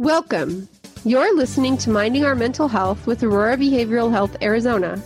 Welcome. 0.00 0.66
You're 1.04 1.36
listening 1.36 1.76
to 1.76 1.90
Minding 1.90 2.24
Our 2.24 2.34
Mental 2.34 2.68
Health 2.68 3.06
with 3.06 3.22
Aurora 3.22 3.58
Behavioral 3.58 4.10
Health 4.10 4.34
Arizona. 4.40 4.98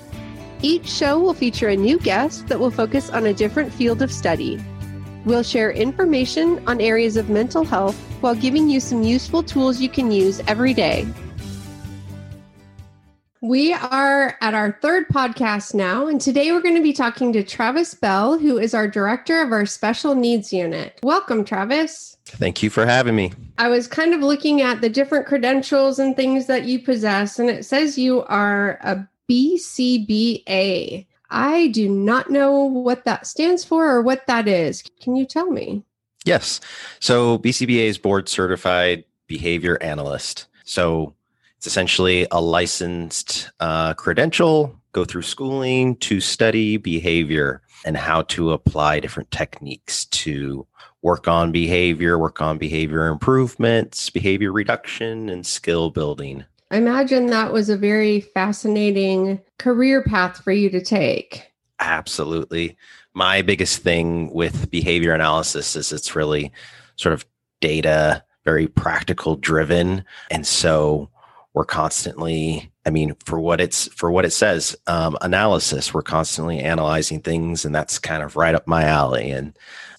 Each 0.63 0.89
show 0.89 1.19
will 1.19 1.35
feature 1.35 1.71
a 1.71 1.75
new 1.75 1.99
guest 1.99 2.47
that 2.47 2.61
will 2.61 2.71
focus 2.71 3.11
on 3.11 3.27
a 3.27 3.35
different 3.35 3.73
field 3.73 4.03
of 4.03 4.13
study. 4.13 4.65
We'll 5.25 5.43
share 5.43 5.73
information 5.73 6.63
on 6.69 6.81
areas 6.81 7.17
of 7.17 7.29
mental 7.29 7.65
health 7.65 7.97
while 8.21 8.37
giving 8.37 8.71
you 8.71 8.79
some 8.79 9.03
useful 9.03 9.43
tools 9.43 9.81
you 9.81 9.89
can 9.89 10.13
use 10.13 10.41
every 10.47 10.73
day. 10.73 11.09
We 13.41 13.73
are 13.73 14.39
at 14.41 14.55
our 14.55 14.79
third 14.81 15.09
podcast 15.09 15.75
now, 15.75 16.07
and 16.07 16.21
today 16.21 16.53
we're 16.53 16.63
going 16.63 16.77
to 16.77 16.81
be 16.81 16.93
talking 16.93 17.33
to 17.33 17.43
Travis 17.43 17.95
Bell, 17.95 18.39
who 18.39 18.59
is 18.59 18.75
our 18.75 18.87
director 18.87 19.43
of 19.43 19.51
our 19.51 19.67
special 19.67 20.15
needs 20.15 20.53
unit. 20.53 21.01
Welcome, 21.03 21.45
Travis. 21.45 22.14
Thank 22.37 22.63
you 22.63 22.71
for 22.71 22.87
having 22.87 23.17
me. 23.17 23.33
I 23.59 23.69
was 23.69 23.87
kind 23.87 24.15
of 24.15 24.21
looking 24.21 24.61
at 24.61 24.81
the 24.81 24.89
different 24.89 25.27
credentials 25.27 25.99
and 25.99 26.17
things 26.17 26.47
that 26.47 26.65
you 26.65 26.81
possess, 26.81 27.39
and 27.39 27.49
it 27.49 27.65
says 27.65 27.97
you 27.97 28.23
are 28.25 28.79
a 28.83 29.07
BCBA. 29.31 31.07
I 31.31 31.67
do 31.69 31.89
not 31.89 32.31
know 32.31 32.65
what 32.65 33.05
that 33.05 33.27
stands 33.27 33.65
for 33.65 33.89
or 33.89 34.03
what 34.03 34.27
that 34.27 34.47
is. 34.47 34.83
Can 35.01 35.17
you 35.17 35.25
tell 35.25 35.51
me? 35.51 35.85
Yes. 36.25 36.61
So 37.01 37.39
BCBA 37.39 37.87
is 37.87 37.99
board 37.99 38.29
certified 38.29 39.05
behavior 39.27 39.79
analyst. 39.81 40.47
So 40.65 41.15
it's 41.57 41.67
essentially 41.67 42.27
a 42.31 42.41
licensed 42.41 43.51
uh, 43.61 43.95
credential, 43.95 44.79
go 44.93 45.05
through 45.05 45.23
schooling 45.23 45.97
to 45.97 46.21
study 46.21 46.77
behavior 46.77 47.63
and 47.85 47.97
how 47.97 48.23
to 48.23 48.53
apply 48.53 49.01
different 49.01 49.31
techniques 49.31 50.07
to 50.07 50.67
work 51.05 51.29
on 51.29 51.53
behavior, 51.53 52.19
work 52.19 52.41
on 52.41 52.57
behavior 52.57 53.07
improvements, 53.07 54.09
behavior 54.09 54.51
reduction, 54.51 55.29
and 55.29 55.47
skill 55.47 55.91
building. 55.91 56.45
I 56.71 56.79
imagine 56.79 57.27
that 57.27 57.53
was 57.53 57.69
a 57.69 57.77
very 57.77 58.21
fascinating 58.21 59.41
career 59.59 60.03
path 60.03 60.43
for 60.43 60.51
you 60.51 60.71
to 60.71 60.83
take. 60.83 61.53
Absolutely. 61.79 62.77
My 63.13 63.43
biggest 63.43 63.83
thing 63.83 64.33
with 64.33 64.71
behavior 64.71 65.13
analysis 65.13 65.77
is 65.77 65.93
it's 65.93 66.17
really 66.17 66.51
sort 66.97 67.13
of 67.13 67.27
data, 67.61 68.25
very 68.47 68.67
practical 68.67 69.37
driven. 69.37 70.05
And 70.31 70.47
so 70.47 71.11
we're 71.53 71.67
constantly, 71.67 72.73
I 72.87 72.91
mean, 72.91 73.15
for 73.27 73.39
what 73.39 73.61
it's 73.61 73.89
for 73.89 74.11
what 74.11 74.25
it 74.25 74.33
says, 74.33 74.75
um, 74.87 75.19
analysis, 75.21 75.93
we're 75.93 76.03
constantly 76.03 76.61
analyzing 76.61 77.21
things, 77.21 77.65
and 77.65 77.75
that's 77.75 77.99
kind 77.99 78.23
of 78.23 78.37
right 78.37 78.55
up 78.55 78.67
my 78.67 78.85
alley. 78.85 79.31
And 79.31 79.57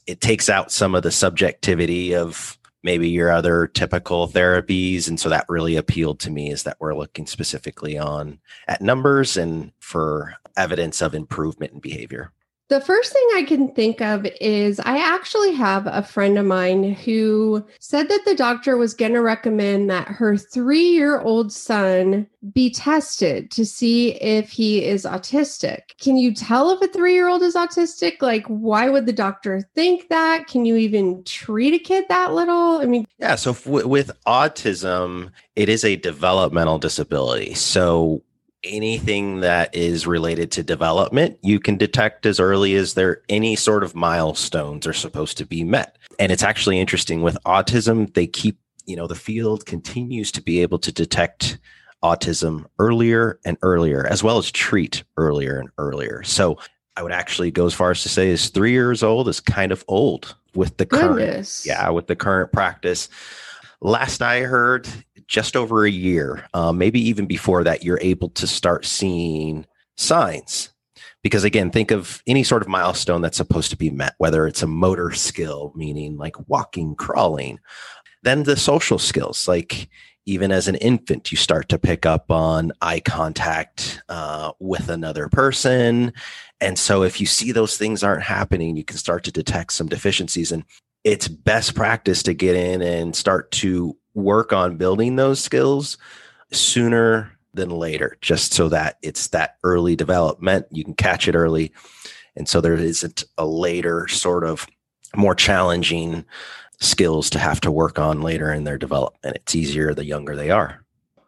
it 0.07 0.21
takes 0.21 0.49
out 0.49 0.71
some 0.71 0.95
of 0.95 1.03
the 1.03 1.11
subjectivity 1.11 2.15
of 2.15 2.57
maybe 2.83 3.09
your 3.09 3.31
other 3.31 3.67
typical 3.67 4.27
therapies. 4.27 5.07
And 5.07 5.19
so 5.19 5.29
that 5.29 5.45
really 5.49 5.75
appealed 5.75 6.19
to 6.19 6.31
me 6.31 6.51
is 6.51 6.63
that 6.63 6.77
we're 6.79 6.95
looking 6.95 7.25
specifically 7.25 7.97
on 7.97 8.39
at 8.67 8.81
numbers 8.81 9.37
and 9.37 9.71
for 9.79 10.35
evidence 10.55 11.01
of 11.01 11.15
improvement 11.15 11.73
in 11.73 11.79
behavior 11.79 12.31
the 12.67 12.81
first 12.81 13.13
thing 13.13 13.27
I 13.35 13.43
can 13.43 13.73
think 13.73 14.01
of 14.01 14.25
is 14.41 14.79
I 14.79 14.97
actually 14.97 15.53
have 15.53 15.85
a 15.85 16.01
friend 16.01 16.37
of 16.37 16.45
mine 16.45 16.93
who 16.93 17.63
said 17.79 18.09
that 18.09 18.25
the 18.25 18.35
doctor 18.35 18.75
was 18.75 18.95
going 18.95 19.13
to 19.13 19.21
recommend 19.21 19.89
that 19.91 20.07
her 20.07 20.35
three 20.35 20.89
year 20.89 21.19
old 21.19 21.51
son 21.51 22.27
be 22.53 22.71
tested 22.71 23.51
to 23.51 23.65
see 23.65 24.13
if 24.15 24.49
he 24.49 24.83
is 24.83 25.05
autistic. 25.05 25.97
Can 25.99 26.17
you 26.17 26.33
tell 26.33 26.71
if 26.71 26.81
a 26.81 26.91
three 26.91 27.13
year 27.13 27.27
old 27.27 27.43
is 27.43 27.55
autistic? 27.55 28.21
Like, 28.21 28.45
why 28.47 28.89
would 28.89 29.05
the 29.05 29.13
doctor 29.13 29.61
think 29.75 30.09
that? 30.09 30.47
Can 30.47 30.65
you 30.65 30.75
even 30.75 31.23
treat 31.23 31.75
a 31.75 31.79
kid 31.79 32.05
that 32.09 32.33
little? 32.33 32.79
I 32.79 32.85
mean, 32.85 33.05
yeah. 33.19 33.35
So, 33.35 33.51
f- 33.51 33.67
with 33.67 34.11
autism, 34.25 35.31
it 35.55 35.69
is 35.69 35.83
a 35.83 35.97
developmental 35.97 36.79
disability. 36.79 37.53
So, 37.53 38.23
anything 38.65 39.39
that 39.41 39.73
is 39.75 40.05
related 40.07 40.51
to 40.51 40.63
development, 40.63 41.37
you 41.41 41.59
can 41.59 41.77
detect 41.77 42.25
as 42.25 42.39
early 42.39 42.75
as 42.75 42.93
there 42.93 43.21
any 43.29 43.55
sort 43.55 43.83
of 43.83 43.95
milestones 43.95 44.85
are 44.87 44.93
supposed 44.93 45.37
to 45.37 45.45
be 45.45 45.63
met. 45.63 45.97
And 46.19 46.31
it's 46.31 46.43
actually 46.43 46.79
interesting 46.79 47.21
with 47.21 47.37
autism, 47.45 48.13
they 48.13 48.27
keep, 48.27 48.57
you 48.85 48.95
know, 48.95 49.07
the 49.07 49.15
field 49.15 49.65
continues 49.65 50.31
to 50.33 50.41
be 50.41 50.61
able 50.61 50.79
to 50.79 50.91
detect 50.91 51.57
autism 52.03 52.65
earlier 52.79 53.39
and 53.45 53.57
earlier, 53.61 54.05
as 54.07 54.23
well 54.23 54.37
as 54.37 54.51
treat 54.51 55.03
earlier 55.17 55.57
and 55.59 55.69
earlier. 55.77 56.23
So 56.23 56.59
I 56.97 57.03
would 57.03 57.11
actually 57.11 57.51
go 57.51 57.65
as 57.65 57.73
far 57.73 57.91
as 57.91 58.03
to 58.03 58.09
say 58.09 58.29
is 58.29 58.49
three 58.49 58.71
years 58.71 59.03
old 59.03 59.27
is 59.27 59.39
kind 59.39 59.71
of 59.71 59.83
old 59.87 60.35
with 60.53 60.77
the 60.77 60.85
Goodness. 60.85 61.63
current, 61.63 61.77
yeah, 61.77 61.89
with 61.89 62.07
the 62.07 62.15
current 62.15 62.51
practice. 62.51 63.09
Last 63.81 64.21
I 64.21 64.41
heard, 64.41 64.87
just 65.27 65.55
over 65.55 65.85
a 65.85 65.91
year, 65.91 66.47
uh, 66.53 66.71
maybe 66.71 66.99
even 66.99 67.25
before 67.25 67.63
that, 67.63 67.83
you're 67.83 67.99
able 68.01 68.29
to 68.29 68.47
start 68.47 68.85
seeing 68.85 69.65
signs. 69.97 70.69
Because 71.23 71.43
again, 71.43 71.71
think 71.71 71.89
of 71.89 72.21
any 72.27 72.43
sort 72.43 72.61
of 72.61 72.67
milestone 72.67 73.21
that's 73.21 73.37
supposed 73.37 73.71
to 73.71 73.77
be 73.77 73.89
met, 73.89 74.13
whether 74.19 74.45
it's 74.45 74.61
a 74.61 74.67
motor 74.67 75.11
skill, 75.11 75.73
meaning 75.75 76.17
like 76.17 76.35
walking, 76.47 76.95
crawling, 76.95 77.59
then 78.21 78.43
the 78.43 78.55
social 78.55 78.99
skills, 78.99 79.47
like 79.47 79.89
even 80.27 80.51
as 80.51 80.67
an 80.67 80.75
infant, 80.75 81.31
you 81.31 81.37
start 81.37 81.69
to 81.69 81.79
pick 81.79 82.05
up 82.05 82.31
on 82.31 82.71
eye 82.81 82.99
contact 82.99 84.01
uh, 84.09 84.51
with 84.59 84.89
another 84.89 85.29
person. 85.29 86.13
And 86.59 86.79
so, 86.79 87.03
if 87.03 87.21
you 87.21 87.27
see 87.27 87.51
those 87.51 87.77
things 87.77 88.03
aren't 88.03 88.23
happening, 88.23 88.75
you 88.75 88.83
can 88.83 88.97
start 88.97 89.23
to 89.25 89.31
detect 89.31 89.73
some 89.73 89.87
deficiencies. 89.87 90.51
And 90.51 90.63
it's 91.03 91.27
best 91.27 91.75
practice 91.75 92.23
to 92.23 92.33
get 92.33 92.55
in 92.55 92.81
and 92.81 93.15
start 93.15 93.51
to 93.51 93.95
work 94.15 94.51
on 94.51 94.77
building 94.77 95.15
those 95.15 95.43
skills 95.43 95.97
sooner 96.51 97.31
than 97.53 97.69
later, 97.69 98.17
just 98.21 98.53
so 98.53 98.67
that 98.69 98.97
it's 99.01 99.27
that 99.27 99.57
early 99.63 99.95
development. 99.95 100.65
You 100.71 100.83
can 100.83 100.95
catch 100.95 101.27
it 101.27 101.35
early. 101.35 101.71
And 102.35 102.49
so 102.49 102.59
there 102.59 102.73
isn't 102.73 103.23
a 103.37 103.45
later 103.45 104.07
sort 104.07 104.43
of 104.43 104.67
more 105.15 105.35
challenging 105.35 106.25
skills 106.81 107.29
to 107.29 107.39
have 107.39 107.61
to 107.61 107.71
work 107.71 107.97
on 107.97 108.21
later 108.21 108.51
in 108.51 108.65
their 108.65 108.77
development. 108.77 109.37
It's 109.37 109.55
easier 109.55 109.93
the 109.93 110.03
younger 110.03 110.35
they 110.35 110.49
are. 110.49 110.83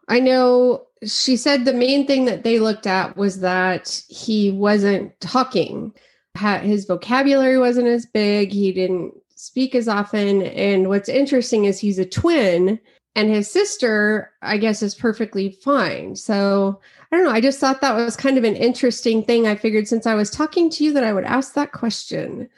I 0.08 0.20
know 0.20 0.86
she 1.04 1.36
said 1.36 1.64
the 1.64 1.72
main 1.72 2.06
thing 2.06 2.24
that 2.26 2.44
they 2.44 2.58
looked 2.58 2.86
at 2.86 3.16
was 3.16 3.40
that 3.40 4.02
he 4.08 4.50
wasn't 4.50 5.18
talking. 5.20 5.94
His 6.36 6.84
vocabulary 6.84 7.58
wasn't 7.58 7.88
as 7.88 8.06
big. 8.06 8.52
He 8.52 8.72
didn't 8.72 9.14
speak 9.38 9.74
as 9.76 9.86
often. 9.86 10.42
And 10.42 10.88
what's 10.88 11.08
interesting 11.08 11.64
is 11.64 11.78
he's 11.78 11.98
a 11.98 12.04
twin, 12.04 12.80
and 13.14 13.30
his 13.30 13.50
sister, 13.50 14.32
I 14.42 14.58
guess, 14.58 14.82
is 14.82 14.94
perfectly 14.94 15.50
fine. 15.50 16.16
So 16.16 16.80
I 17.10 17.16
don't 17.16 17.24
know. 17.24 17.32
I 17.32 17.40
just 17.40 17.58
thought 17.58 17.80
that 17.80 17.94
was 17.94 18.16
kind 18.16 18.36
of 18.36 18.44
an 18.44 18.56
interesting 18.56 19.22
thing. 19.24 19.46
I 19.46 19.54
figured 19.54 19.88
since 19.88 20.06
I 20.06 20.14
was 20.14 20.30
talking 20.30 20.68
to 20.70 20.84
you 20.84 20.92
that 20.92 21.04
I 21.04 21.12
would 21.12 21.24
ask 21.24 21.54
that 21.54 21.72
question. 21.72 22.48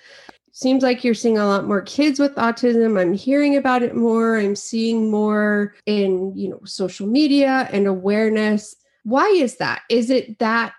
Seems 0.53 0.83
like 0.83 1.05
you're 1.05 1.15
seeing 1.15 1.39
a 1.39 1.47
lot 1.47 1.67
more 1.67 1.83
kids 1.83 2.19
with 2.19 2.35
autism. 2.35 2.99
I'm 2.99 3.13
hearing 3.13 3.57
about 3.57 3.83
it 3.83 3.95
more. 3.95 4.39
I'm 4.39 4.57
seeing 4.57 5.11
more 5.11 5.75
in, 5.87 6.37
you 6.37 6.49
know, 6.49 6.61
social 6.65 7.07
media 7.07 7.69
and 7.73 7.87
awareness. 7.87 8.75
Why 9.05 9.27
is 9.29 9.57
that? 9.59 9.83
Is 9.89 10.11
it 10.11 10.39
that 10.41 10.75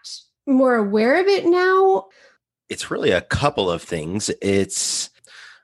more 0.46 0.76
aware 0.76 1.20
of 1.20 1.28
it 1.28 1.46
now? 1.46 2.08
It's 2.70 2.92
really 2.92 3.12
a 3.12 3.22
couple 3.22 3.72
of 3.72 3.82
things. 3.82 4.30
It's 4.42 5.11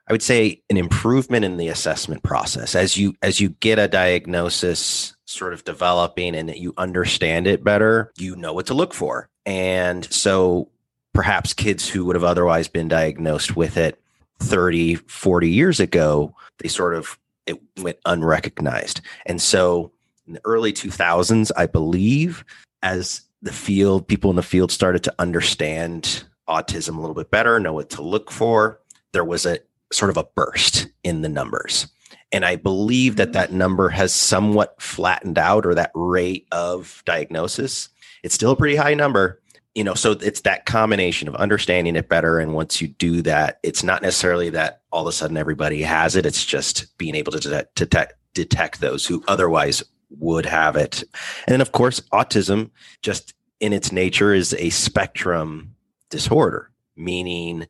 I 0.08 0.14
would 0.14 0.24
say 0.24 0.62
an 0.70 0.78
improvement 0.78 1.44
in 1.44 1.58
the 1.58 1.68
assessment 1.68 2.24
process 2.24 2.76
as 2.76 2.98
you 2.98 3.16
as 3.22 3.42
you 3.42 3.50
get 3.50 3.78
a 3.78 3.88
diagnosis 3.88 5.16
sort 5.26 5.54
of 5.54 5.66
developing 5.66 6.36
and 6.36 6.48
that 6.48 6.60
you 6.60 6.74
understand 6.78 7.48
it 7.48 7.64
better, 7.64 8.14
you 8.18 8.36
know 8.36 8.54
what 8.54 8.68
to 8.68 8.74
look 8.74 8.94
for. 8.94 9.30
And 9.46 10.06
so 10.12 10.70
perhaps 11.14 11.54
kids 11.54 11.90
who 11.90 12.06
would 12.06 12.16
have 12.16 12.24
otherwise 12.24 12.68
been 12.68 12.88
diagnosed 12.88 13.56
with 13.56 13.76
it 13.76 14.02
30, 14.40 14.96
40 14.96 15.50
years 15.50 15.80
ago, 15.80 16.34
they 16.60 16.70
sort 16.70 16.96
of 16.96 17.20
it 17.46 17.60
went 17.78 17.98
unrecognized. 18.06 19.02
And 19.26 19.42
so 19.42 19.92
in 20.26 20.34
the 20.34 20.42
early 20.46 20.74
2000s, 20.74 21.52
I 21.58 21.66
believe 21.66 22.46
as 22.82 23.22
the 23.42 23.54
field, 23.54 24.08
people 24.08 24.30
in 24.30 24.36
the 24.36 24.44
field 24.44 24.72
started 24.72 25.04
to 25.04 25.16
understand 25.20 26.24
autism 26.48 26.98
a 26.98 27.00
little 27.00 27.16
bit 27.16 27.32
better, 27.32 27.60
know 27.60 27.74
what 27.74 27.90
to 27.92 28.02
look 28.02 28.32
for, 28.32 28.80
there 29.14 29.24
was 29.24 29.46
a 29.46 29.60
sort 29.92 30.10
of 30.10 30.18
a 30.18 30.28
burst 30.36 30.88
in 31.04 31.22
the 31.22 31.30
numbers. 31.30 31.88
And 32.32 32.44
I 32.44 32.58
believe 32.58 33.16
that 33.16 33.34
that 33.34 33.54
number 33.54 33.90
has 33.90 34.14
somewhat 34.14 34.82
flattened 34.82 35.38
out 35.38 35.66
or 35.66 35.76
that 35.76 35.92
rate 35.94 36.48
of 36.52 37.02
diagnosis. 37.06 37.90
It's 38.24 38.36
still 38.36 38.52
a 38.52 38.56
pretty 38.56 38.76
high 38.76 38.96
number, 38.96 39.42
you 39.76 39.84
know, 39.84 39.94
so 39.94 40.12
it's 40.12 40.42
that 40.42 40.66
combination 40.66 41.28
of 41.28 41.36
understanding 41.36 41.96
it 41.96 42.10
better. 42.10 42.40
And 42.40 42.54
once 42.54 42.82
you 42.82 42.88
do 42.88 43.22
that, 43.22 43.60
it's 43.64 43.84
not 43.84 44.02
necessarily 44.02 44.50
that 44.50 44.82
all 44.92 45.04
of 45.04 45.08
a 45.08 45.12
sudden 45.12 45.38
everybody 45.38 45.82
has 45.84 46.16
it. 46.16 46.26
It's 46.26 46.44
just 46.44 46.98
being 46.98 47.16
able 47.16 47.32
to 47.32 47.40
detect, 47.40 47.76
detect, 47.76 48.14
detect 48.34 48.82
those 48.82 49.06
who 49.06 49.24
otherwise 49.28 49.84
would 50.10 50.46
have 50.46 50.76
it. 50.76 51.04
And 51.46 51.54
then, 51.54 51.62
of 51.62 51.72
course, 51.72 52.00
autism, 52.12 52.72
just 53.02 53.34
in 53.60 53.72
its 53.72 53.92
nature, 53.92 54.34
is 54.34 54.54
a 54.56 54.70
spectrum 54.70 55.76
disorder, 56.10 56.72
meaning 56.96 57.68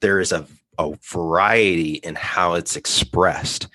there 0.00 0.20
is 0.20 0.32
a 0.32 0.46
a 0.78 0.92
variety 1.02 1.94
in 1.94 2.14
how 2.14 2.54
it's 2.54 2.76
expressed. 2.76 3.68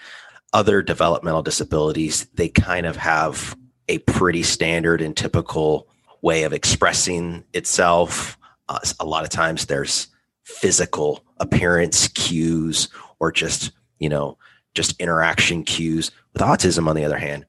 other 0.54 0.82
developmental 0.82 1.42
disabilities, 1.42 2.28
they 2.34 2.50
kind 2.50 2.86
of 2.86 2.98
have 2.98 3.56
a 3.88 4.00
pretty 4.00 4.44
standard 4.44 5.02
and 5.02 5.16
typical 5.16 5.88
way 6.22 6.44
of 6.44 6.54
expressing 6.54 7.44
itself. 7.54 8.38
Uh, 8.70 8.80
a 9.00 9.06
lot 9.06 9.24
of 9.24 9.30
times 9.30 9.66
there's 9.66 10.08
physical 10.44 11.24
appearance 11.38 12.08
cues 12.10 12.90
or 13.20 13.32
just, 13.32 13.72
you 14.00 14.10
know, 14.10 14.38
just 14.76 15.00
interaction 15.00 15.64
cues. 15.64 16.12
With 16.34 16.42
autism, 16.42 16.88
on 16.88 16.96
the 16.96 17.06
other 17.06 17.18
hand, 17.18 17.46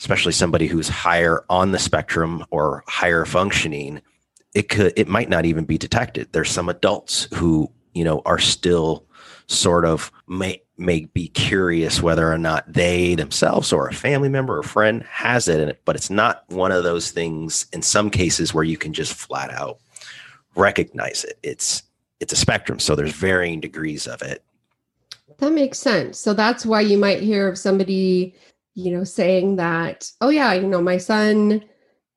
especially 0.00 0.32
somebody 0.32 0.66
who's 0.66 0.88
higher 0.88 1.44
on 1.48 1.72
the 1.72 1.78
spectrum 1.78 2.44
or 2.50 2.82
higher 2.86 3.24
functioning, 3.24 4.00
it 4.54 4.68
could 4.68 4.92
it 4.96 5.06
might 5.08 5.28
not 5.28 5.44
even 5.44 5.64
be 5.64 5.78
detected. 5.78 6.28
There's 6.32 6.50
some 6.50 6.68
adults 6.68 7.28
who, 7.34 7.70
you 7.94 8.04
know, 8.04 8.22
are 8.24 8.38
still 8.38 9.04
sort 9.46 9.84
of 9.84 10.12
may 10.28 10.62
may 10.76 11.06
be 11.06 11.28
curious 11.28 12.00
whether 12.02 12.30
or 12.30 12.38
not 12.38 12.72
they 12.72 13.14
themselves 13.16 13.72
or 13.72 13.88
a 13.88 13.94
family 13.94 14.28
member 14.28 14.56
or 14.58 14.62
friend 14.62 15.02
has 15.04 15.48
it 15.48 15.58
in 15.58 15.68
it, 15.70 15.80
but 15.84 15.96
it's 15.96 16.10
not 16.10 16.44
one 16.48 16.70
of 16.70 16.84
those 16.84 17.10
things 17.10 17.66
in 17.72 17.82
some 17.82 18.10
cases 18.10 18.54
where 18.54 18.64
you 18.64 18.76
can 18.76 18.92
just 18.92 19.12
flat 19.12 19.50
out 19.50 19.78
recognize 20.54 21.24
it. 21.24 21.38
It's 21.42 21.82
it's 22.20 22.32
a 22.32 22.36
spectrum, 22.36 22.78
so 22.78 22.94
there's 22.94 23.12
varying 23.12 23.60
degrees 23.60 24.06
of 24.06 24.22
it. 24.22 24.44
That 25.38 25.52
makes 25.52 25.78
sense. 25.78 26.18
So 26.18 26.34
that's 26.34 26.66
why 26.66 26.80
you 26.80 26.98
might 26.98 27.20
hear 27.20 27.48
of 27.48 27.56
somebody, 27.56 28.34
you 28.74 28.90
know, 28.90 29.04
saying 29.04 29.56
that, 29.56 30.10
oh 30.20 30.30
yeah, 30.30 30.52
you 30.52 30.66
know, 30.66 30.82
my 30.82 30.96
son 30.96 31.64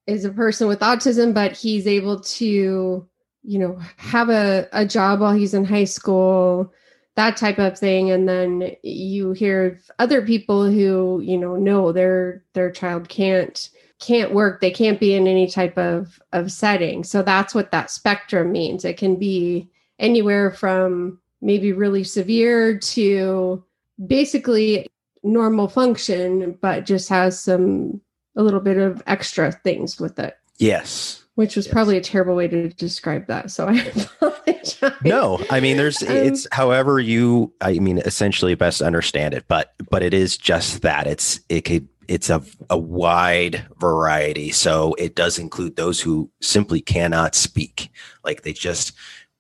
is 0.08 0.26
a 0.26 0.32
person 0.32 0.68
with 0.68 0.80
autism, 0.80 1.34
but 1.34 1.56
he's 1.56 1.86
able 1.86 2.20
to, 2.20 3.08
you 3.44 3.60
know, 3.60 3.80
have 3.98 4.30
a, 4.30 4.68
a 4.72 4.86
job 4.86 5.20
while 5.20 5.34
he's 5.34 5.54
in 5.54 5.66
high 5.66 5.86
school 5.86 6.72
that 7.16 7.38
type 7.38 7.60
of 7.60 7.78
thing. 7.78 8.10
And 8.10 8.28
then 8.28 8.76
you 8.84 9.34
hear 9.34 9.80
other 10.00 10.22
people 10.22 10.66
who 10.70 11.22
you 11.24 11.38
know 11.38 11.56
know 11.56 11.92
their 11.92 12.44
their 12.54 12.72
child 12.72 13.10
can't 13.10 13.70
can't 14.00 14.34
work. 14.34 14.62
They 14.62 14.72
can't 14.72 15.00
be 15.00 15.14
in 15.14 15.28
any 15.28 15.48
type 15.48 15.78
of 15.78 16.20
of 16.32 16.52
setting. 16.52 17.04
So 17.04 17.22
that's 17.22 17.54
what 17.54 17.72
that 17.72 17.92
spectrum 17.92 18.52
means. 18.52 18.86
It 18.86 18.98
can 18.98 19.18
be 19.18 19.70
anywhere 20.00 20.52
from 20.52 21.20
maybe 21.42 21.74
really 21.74 22.04
severe 22.04 22.78
to 22.78 23.64
basically 24.08 24.88
normal 25.24 25.68
function 25.68 26.58
but 26.62 26.86
just 26.86 27.08
has 27.10 27.40
some 27.40 28.02
a 28.36 28.42
little 28.42 28.60
bit 28.60 28.78
of 28.78 29.04
extra 29.06 29.52
things 29.52 30.00
with 30.00 30.18
it. 30.18 30.36
Yes 30.58 31.21
which 31.36 31.56
was 31.56 31.66
yes. 31.66 31.74
probably 31.74 31.98
a 31.98 32.02
terrible 32.02 32.36
way 32.36 32.48
to 32.48 32.70
describe 32.70 33.28
that. 33.28 33.52
So 33.52 33.68
I 33.68 33.78
apologize. 34.22 34.78
No, 35.04 35.40
I 35.50 35.60
mean, 35.60 35.78
there's 35.78 36.02
um, 36.04 36.10
it's 36.10 36.48
however 36.52 37.00
you, 37.00 37.54
I 37.62 37.80
mean, 37.80 38.00
essentially 38.00 38.56
best 38.56 38.82
understand 38.82 39.34
it, 39.34 39.46
but 39.48 39.74
but 39.90 40.04
it 40.04 40.14
is 40.14 40.38
just 40.38 40.82
that 40.82 41.08
it's 41.08 41.40
it 41.50 41.62
could 41.62 41.88
it's 42.08 42.30
a 42.30 42.42
a 42.70 42.78
wide 42.78 43.66
variety. 43.80 44.52
So 44.52 44.94
it 44.96 45.16
does 45.16 45.40
include 45.40 45.76
those 45.76 46.02
who 46.02 46.30
simply 46.42 46.82
cannot 46.82 47.36
speak, 47.36 47.90
like 48.24 48.44
they 48.44 48.54
just 48.54 48.94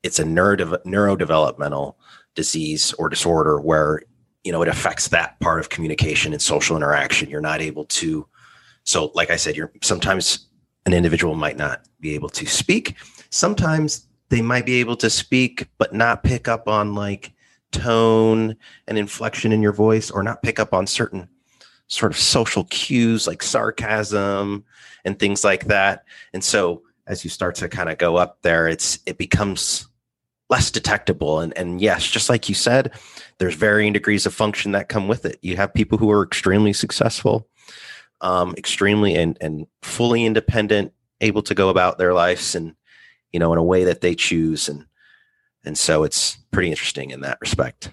it's 0.04 0.20
a 0.20 0.26
neuro 0.26 0.58
neurodevelopmental 0.86 1.96
disease 2.36 2.94
or 2.94 3.10
disorder 3.10 3.60
where 3.60 4.02
you 4.44 4.52
know 4.52 4.62
it 4.62 4.68
affects 4.68 5.10
that 5.10 5.40
part 5.42 5.60
of 5.60 5.70
communication 5.70 6.32
and 6.32 6.42
social 6.42 6.78
interaction. 6.78 7.30
You're 7.30 7.42
not 7.42 7.62
able 7.62 7.86
to. 7.86 8.28
So, 8.84 9.12
like 9.14 9.30
I 9.30 9.36
said, 9.36 9.56
you're 9.56 9.72
sometimes 9.84 10.48
an 10.86 10.94
individual 10.94 11.36
might 11.36 11.58
not 11.58 11.86
be 12.00 12.16
able 12.16 12.30
to 12.30 12.46
speak. 12.46 12.96
Sometimes 13.30 14.08
they 14.30 14.42
might 14.42 14.66
be 14.66 14.76
able 14.76 14.96
to 14.98 15.10
speak, 15.10 15.68
but 15.78 15.94
not 15.94 16.24
pick 16.24 16.48
up 16.48 16.68
on 16.68 16.96
like 16.96 17.34
tone 17.72 18.56
and 18.88 18.98
inflection 18.98 19.52
in 19.52 19.62
your 19.62 19.74
voice 19.74 20.12
or 20.12 20.24
not 20.24 20.44
pick 20.44 20.60
up 20.60 20.74
on 20.74 20.88
certain 20.88 21.30
sort 21.88 22.12
of 22.12 22.18
social 22.18 22.64
cues 22.66 23.28
like 23.28 23.44
sarcasm 23.44 24.64
and 25.04 25.20
things 25.20 25.44
like 25.44 25.66
that. 25.66 26.06
And 26.34 26.44
so 26.44 26.84
as 27.08 27.24
you 27.24 27.30
start 27.30 27.56
to 27.56 27.68
kind 27.68 27.90
of 27.90 27.98
go 27.98 28.16
up 28.16 28.42
there, 28.42 28.68
it's 28.68 29.00
it 29.06 29.18
becomes 29.18 29.88
less 30.50 30.72
detectable. 30.72 31.40
And 31.40 31.56
and 31.58 31.82
yes, 31.82 32.08
just 32.08 32.30
like 32.30 32.48
you 32.48 32.56
said, 32.56 32.94
there's 33.38 33.56
varying 33.56 33.94
degrees 33.94 34.26
of 34.26 34.34
function 34.34 34.72
that 34.72 34.90
come 34.90 35.08
with 35.08 35.26
it. 35.26 35.38
You 35.42 35.58
have 35.58 35.74
people 35.74 35.98
who 35.98 36.10
are 36.12 36.24
extremely 36.24 36.74
successful 36.74 37.48
um, 38.22 38.54
extremely 38.58 39.16
and, 39.16 39.38
and 39.42 39.68
fully 39.82 40.26
independent, 40.26 40.94
able 41.20 41.42
to 41.44 41.54
go 41.54 41.70
about 41.70 41.98
their 41.98 42.14
lives 42.14 42.56
and, 42.56 42.76
you 43.32 43.40
know, 43.40 43.52
in 43.52 43.60
a 43.60 43.64
way 43.64 43.84
that 43.84 44.02
they 44.02 44.16
choose. 44.16 44.70
And, 44.70 44.86
and 45.66 45.78
so 45.78 46.04
it's 46.04 46.38
pretty 46.52 46.70
interesting 46.70 47.12
in 47.12 47.22
that 47.22 47.38
respect. 47.42 47.92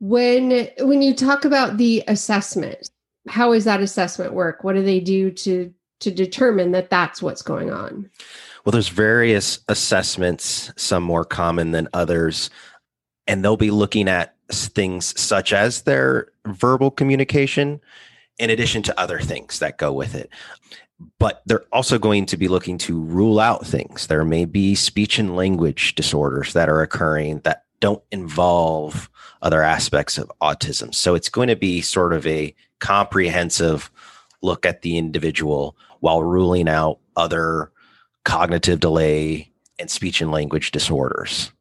When, 0.00 0.68
when 0.80 1.00
you 1.02 1.14
talk 1.14 1.44
about 1.44 1.76
the 1.76 2.02
assessment, 2.08 2.90
how 3.28 3.52
is 3.52 3.64
that 3.64 3.80
assessment 3.80 4.32
work? 4.32 4.64
What 4.64 4.74
do 4.74 4.82
they 4.82 5.00
do 5.00 5.30
to, 5.30 5.72
to 6.00 6.10
determine 6.10 6.72
that 6.72 6.90
that's 6.90 7.22
what's 7.22 7.42
going 7.42 7.70
on? 7.70 8.10
Well, 8.64 8.72
there's 8.72 8.88
various 8.88 9.60
assessments, 9.68 10.72
some 10.76 11.02
more 11.02 11.24
common 11.24 11.70
than 11.70 11.88
others, 11.92 12.50
and 13.26 13.44
they'll 13.44 13.56
be 13.56 13.70
looking 13.70 14.08
at 14.08 14.34
things 14.50 15.18
such 15.20 15.52
as 15.52 15.82
their 15.82 16.28
verbal 16.46 16.90
communication 16.90 17.80
in 18.38 18.50
addition 18.50 18.82
to 18.82 19.00
other 19.00 19.18
things 19.18 19.58
that 19.58 19.78
go 19.78 19.92
with 19.92 20.14
it. 20.14 20.30
But 21.18 21.42
they're 21.46 21.64
also 21.72 21.98
going 21.98 22.26
to 22.26 22.36
be 22.36 22.48
looking 22.48 22.78
to 22.78 23.00
rule 23.00 23.38
out 23.38 23.66
things. 23.66 24.06
There 24.06 24.24
may 24.24 24.44
be 24.44 24.74
speech 24.74 25.18
and 25.18 25.36
language 25.36 25.94
disorders 25.94 26.54
that 26.54 26.68
are 26.68 26.80
occurring 26.80 27.40
that 27.40 27.64
don't 27.80 28.02
involve 28.10 29.10
other 29.42 29.62
aspects 29.62 30.16
of 30.16 30.32
autism. 30.40 30.94
So 30.94 31.14
it's 31.14 31.28
going 31.28 31.48
to 31.48 31.56
be 31.56 31.82
sort 31.82 32.14
of 32.14 32.26
a 32.26 32.54
comprehensive 32.78 33.90
look 34.42 34.64
at 34.64 34.82
the 34.82 34.96
individual 34.96 35.76
while 36.00 36.22
ruling 36.22 36.68
out 36.68 36.98
other 37.16 37.70
cognitive 38.24 38.80
delay 38.80 39.50
and 39.78 39.90
speech 39.90 40.20
and 40.20 40.30
language 40.30 40.70
disorders. 40.70 41.52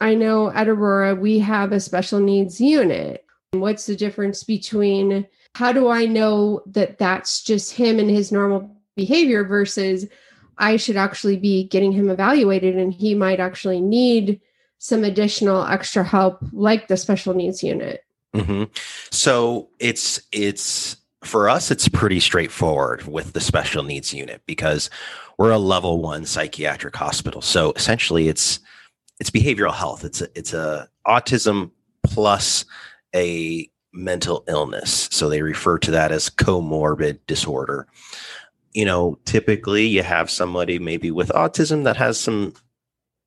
I 0.00 0.14
know 0.14 0.50
at 0.50 0.68
Aurora 0.68 1.14
we 1.14 1.38
have 1.40 1.72
a 1.72 1.80
special 1.80 2.20
needs 2.20 2.60
unit. 2.60 3.24
What's 3.52 3.86
the 3.86 3.96
difference 3.96 4.44
between 4.44 5.26
how 5.54 5.72
do 5.72 5.88
I 5.88 6.06
know 6.06 6.62
that 6.66 6.98
that's 6.98 7.42
just 7.42 7.72
him 7.72 7.98
and 7.98 8.10
his 8.10 8.30
normal 8.30 8.70
behavior 8.96 9.44
versus 9.44 10.06
I 10.58 10.76
should 10.76 10.96
actually 10.96 11.36
be 11.36 11.64
getting 11.64 11.92
him 11.92 12.10
evaluated 12.10 12.76
and 12.76 12.92
he 12.92 13.14
might 13.14 13.40
actually 13.40 13.80
need 13.80 14.40
some 14.78 15.04
additional 15.04 15.64
extra 15.64 16.04
help 16.04 16.38
like 16.52 16.88
the 16.88 16.96
special 16.96 17.34
needs 17.34 17.62
unit. 17.62 18.04
Mm-hmm. 18.34 18.64
So 19.10 19.68
it's 19.78 20.20
it's 20.32 20.96
for 21.24 21.48
us 21.48 21.70
it's 21.70 21.88
pretty 21.88 22.20
straightforward 22.20 23.06
with 23.06 23.32
the 23.32 23.40
special 23.40 23.82
needs 23.82 24.12
unit 24.14 24.42
because 24.46 24.90
we're 25.36 25.50
a 25.50 25.58
level 25.58 26.00
1 26.00 26.26
psychiatric 26.26 26.94
hospital. 26.94 27.40
So 27.40 27.72
essentially 27.72 28.28
it's 28.28 28.60
it's 29.20 29.30
behavioral 29.30 29.74
health. 29.74 30.04
It's 30.04 30.20
a, 30.20 30.28
it's 30.36 30.52
a 30.52 30.88
autism 31.06 31.70
plus 32.04 32.64
a 33.14 33.68
mental 33.98 34.44
illness. 34.48 35.08
So 35.10 35.28
they 35.28 35.42
refer 35.42 35.78
to 35.78 35.90
that 35.90 36.12
as 36.12 36.30
comorbid 36.30 37.18
disorder. 37.26 37.86
You 38.72 38.84
know, 38.84 39.18
typically 39.24 39.86
you 39.86 40.02
have 40.02 40.30
somebody 40.30 40.78
maybe 40.78 41.10
with 41.10 41.28
autism 41.30 41.84
that 41.84 41.96
has 41.96 42.18
some, 42.18 42.54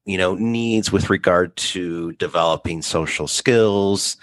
you 0.06 0.18
know, 0.18 0.36
needs 0.36 0.92
with 0.92 1.10
regard 1.10 1.56
to 1.58 2.14
developing 2.14 2.82
social 2.82 3.28
skills, 3.28 4.18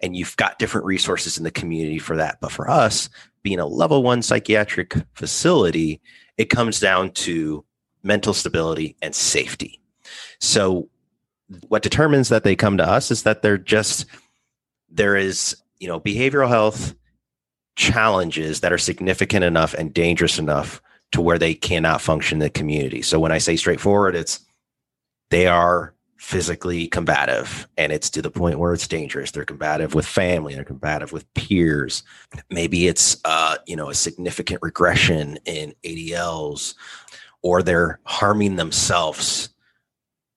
and 0.00 0.16
you've 0.16 0.36
got 0.36 0.58
different 0.58 0.86
resources 0.86 1.38
in 1.38 1.44
the 1.44 1.50
community 1.50 1.98
for 1.98 2.16
that. 2.16 2.40
But 2.40 2.52
for 2.52 2.68
us, 2.68 3.08
being 3.42 3.60
a 3.60 3.66
level 3.66 4.02
one 4.02 4.22
psychiatric 4.22 4.94
facility, 5.14 6.00
it 6.36 6.46
comes 6.46 6.80
down 6.80 7.12
to 7.12 7.64
mental 8.02 8.34
stability 8.34 8.96
and 9.00 9.14
safety. 9.14 9.80
So, 10.40 10.88
what 11.68 11.82
determines 11.82 12.30
that 12.30 12.44
they 12.44 12.56
come 12.56 12.78
to 12.78 12.88
us 12.88 13.10
is 13.10 13.24
that 13.24 13.42
they're 13.42 13.58
just 13.58 14.06
there 14.90 15.16
is 15.16 15.56
you 15.82 15.88
know, 15.88 15.98
behavioral 15.98 16.48
health 16.48 16.94
challenges 17.74 18.60
that 18.60 18.72
are 18.72 18.78
significant 18.78 19.44
enough 19.44 19.74
and 19.74 19.92
dangerous 19.92 20.38
enough 20.38 20.80
to 21.10 21.20
where 21.20 21.38
they 21.38 21.54
cannot 21.54 22.00
function 22.00 22.36
in 22.36 22.44
the 22.44 22.50
community. 22.50 23.02
So 23.02 23.18
when 23.18 23.32
I 23.32 23.38
say 23.38 23.56
straightforward, 23.56 24.14
it's 24.14 24.38
they 25.30 25.48
are 25.48 25.92
physically 26.18 26.86
combative 26.86 27.66
and 27.76 27.90
it's 27.90 28.10
to 28.10 28.22
the 28.22 28.30
point 28.30 28.60
where 28.60 28.72
it's 28.72 28.86
dangerous. 28.86 29.32
They're 29.32 29.44
combative 29.44 29.92
with 29.92 30.06
family, 30.06 30.54
they're 30.54 30.62
combative 30.62 31.10
with 31.10 31.26
peers. 31.34 32.04
Maybe 32.48 32.86
it's 32.86 33.16
uh, 33.24 33.56
you 33.66 33.74
know, 33.74 33.90
a 33.90 33.94
significant 33.94 34.60
regression 34.62 35.36
in 35.46 35.74
ADLs 35.82 36.74
or 37.42 37.60
they're 37.60 37.98
harming 38.04 38.54
themselves 38.54 39.48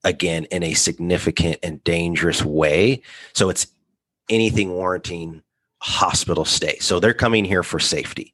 again 0.03 0.45
in 0.45 0.63
a 0.63 0.73
significant 0.73 1.59
and 1.61 1.83
dangerous 1.83 2.43
way. 2.43 3.03
So 3.33 3.49
it's 3.49 3.67
anything 4.29 4.71
warranting 4.71 5.41
hospital 5.79 6.45
stay. 6.45 6.77
So 6.79 6.99
they're 6.99 7.13
coming 7.13 7.45
here 7.45 7.63
for 7.63 7.79
safety. 7.79 8.33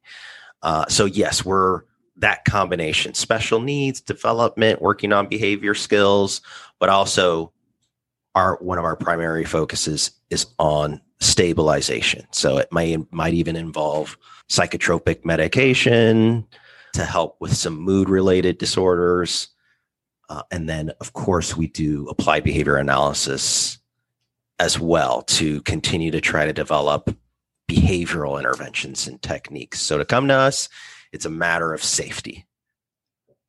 Uh, 0.61 0.85
so 0.87 1.05
yes, 1.05 1.43
we're 1.43 1.81
that 2.17 2.45
combination: 2.45 3.13
special 3.13 3.59
needs 3.59 4.01
development, 4.01 4.81
working 4.81 5.11
on 5.11 5.27
behavior 5.27 5.73
skills, 5.73 6.41
but 6.79 6.89
also 6.89 7.51
our 8.35 8.57
one 8.61 8.77
of 8.77 8.85
our 8.85 8.95
primary 8.95 9.45
focuses 9.45 10.11
is 10.29 10.47
on 10.59 11.01
stabilization. 11.19 12.25
So 12.31 12.57
it 12.57 12.71
may 12.71 12.97
might 13.11 13.33
even 13.33 13.55
involve 13.55 14.17
psychotropic 14.49 15.25
medication 15.25 16.45
to 16.93 17.05
help 17.05 17.37
with 17.39 17.55
some 17.55 17.75
mood 17.75 18.09
related 18.09 18.57
disorders. 18.57 19.49
Uh, 20.29 20.43
and 20.51 20.69
then, 20.69 20.91
of 21.01 21.13
course, 21.13 21.57
we 21.57 21.67
do 21.67 22.07
applied 22.07 22.43
behavior 22.43 22.77
analysis 22.77 23.77
as 24.61 24.79
well 24.79 25.23
to 25.23 25.59
continue 25.63 26.11
to 26.11 26.21
try 26.21 26.45
to 26.45 26.53
develop 26.53 27.17
behavioral 27.67 28.37
interventions 28.37 29.07
and 29.07 29.19
techniques. 29.23 29.81
So 29.81 29.97
to 29.97 30.05
come 30.05 30.27
to 30.27 30.35
us, 30.35 30.69
it's 31.11 31.25
a 31.25 31.31
matter 31.31 31.73
of 31.73 31.83
safety. 31.83 32.45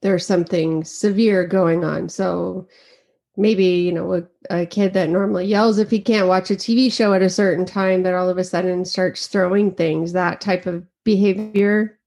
There's 0.00 0.26
something 0.26 0.84
severe 0.84 1.46
going 1.46 1.84
on. 1.84 2.08
So 2.08 2.66
maybe, 3.36 3.66
you 3.66 3.92
know, 3.92 4.14
a, 4.14 4.22
a, 4.48 4.64
kid 4.64 4.94
that 4.94 5.10
normally 5.10 5.44
yells 5.44 5.76
if 5.76 5.90
he 5.90 6.00
can't 6.00 6.28
watch 6.28 6.50
a 6.50 6.54
TV 6.54 6.90
show 6.90 7.12
at 7.12 7.20
a 7.20 7.28
certain 7.28 7.66
time 7.66 8.04
that 8.04 8.14
all 8.14 8.30
of 8.30 8.38
a 8.38 8.44
sudden 8.44 8.86
starts 8.86 9.26
throwing 9.26 9.70
things, 9.70 10.14
that 10.14 10.40
type 10.40 10.64
of 10.64 10.82
behavior. 11.04 11.98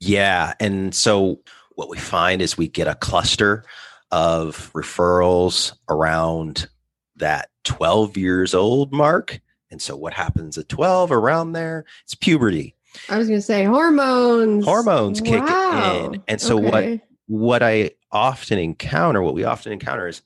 Yeah. 0.00 0.52
And 0.60 0.94
so 0.94 1.40
what 1.76 1.88
we 1.88 1.96
find 1.96 2.42
is 2.42 2.58
we 2.58 2.68
get 2.68 2.88
a 2.88 2.94
cluster 2.94 3.64
of 4.10 4.70
referrals 4.74 5.72
around 5.88 6.68
that 7.16 7.49
12 7.64 8.16
years 8.16 8.54
old 8.54 8.92
mark. 8.92 9.40
And 9.70 9.80
so 9.80 9.96
what 9.96 10.14
happens 10.14 10.58
at 10.58 10.68
12 10.68 11.12
around 11.12 11.52
there? 11.52 11.84
It's 12.04 12.14
puberty. 12.14 12.74
I 13.08 13.18
was 13.18 13.28
going 13.28 13.38
to 13.38 13.44
say 13.44 13.64
hormones. 13.64 14.64
Hormones 14.64 15.20
kick 15.20 15.42
wow. 15.42 16.10
in. 16.12 16.22
And 16.26 16.40
so 16.40 16.58
okay. 16.58 16.92
what 16.92 17.00
what 17.26 17.62
I 17.62 17.92
often 18.10 18.58
encounter, 18.58 19.22
what 19.22 19.34
we 19.34 19.44
often 19.44 19.72
encounter 19.72 20.08
is 20.08 20.22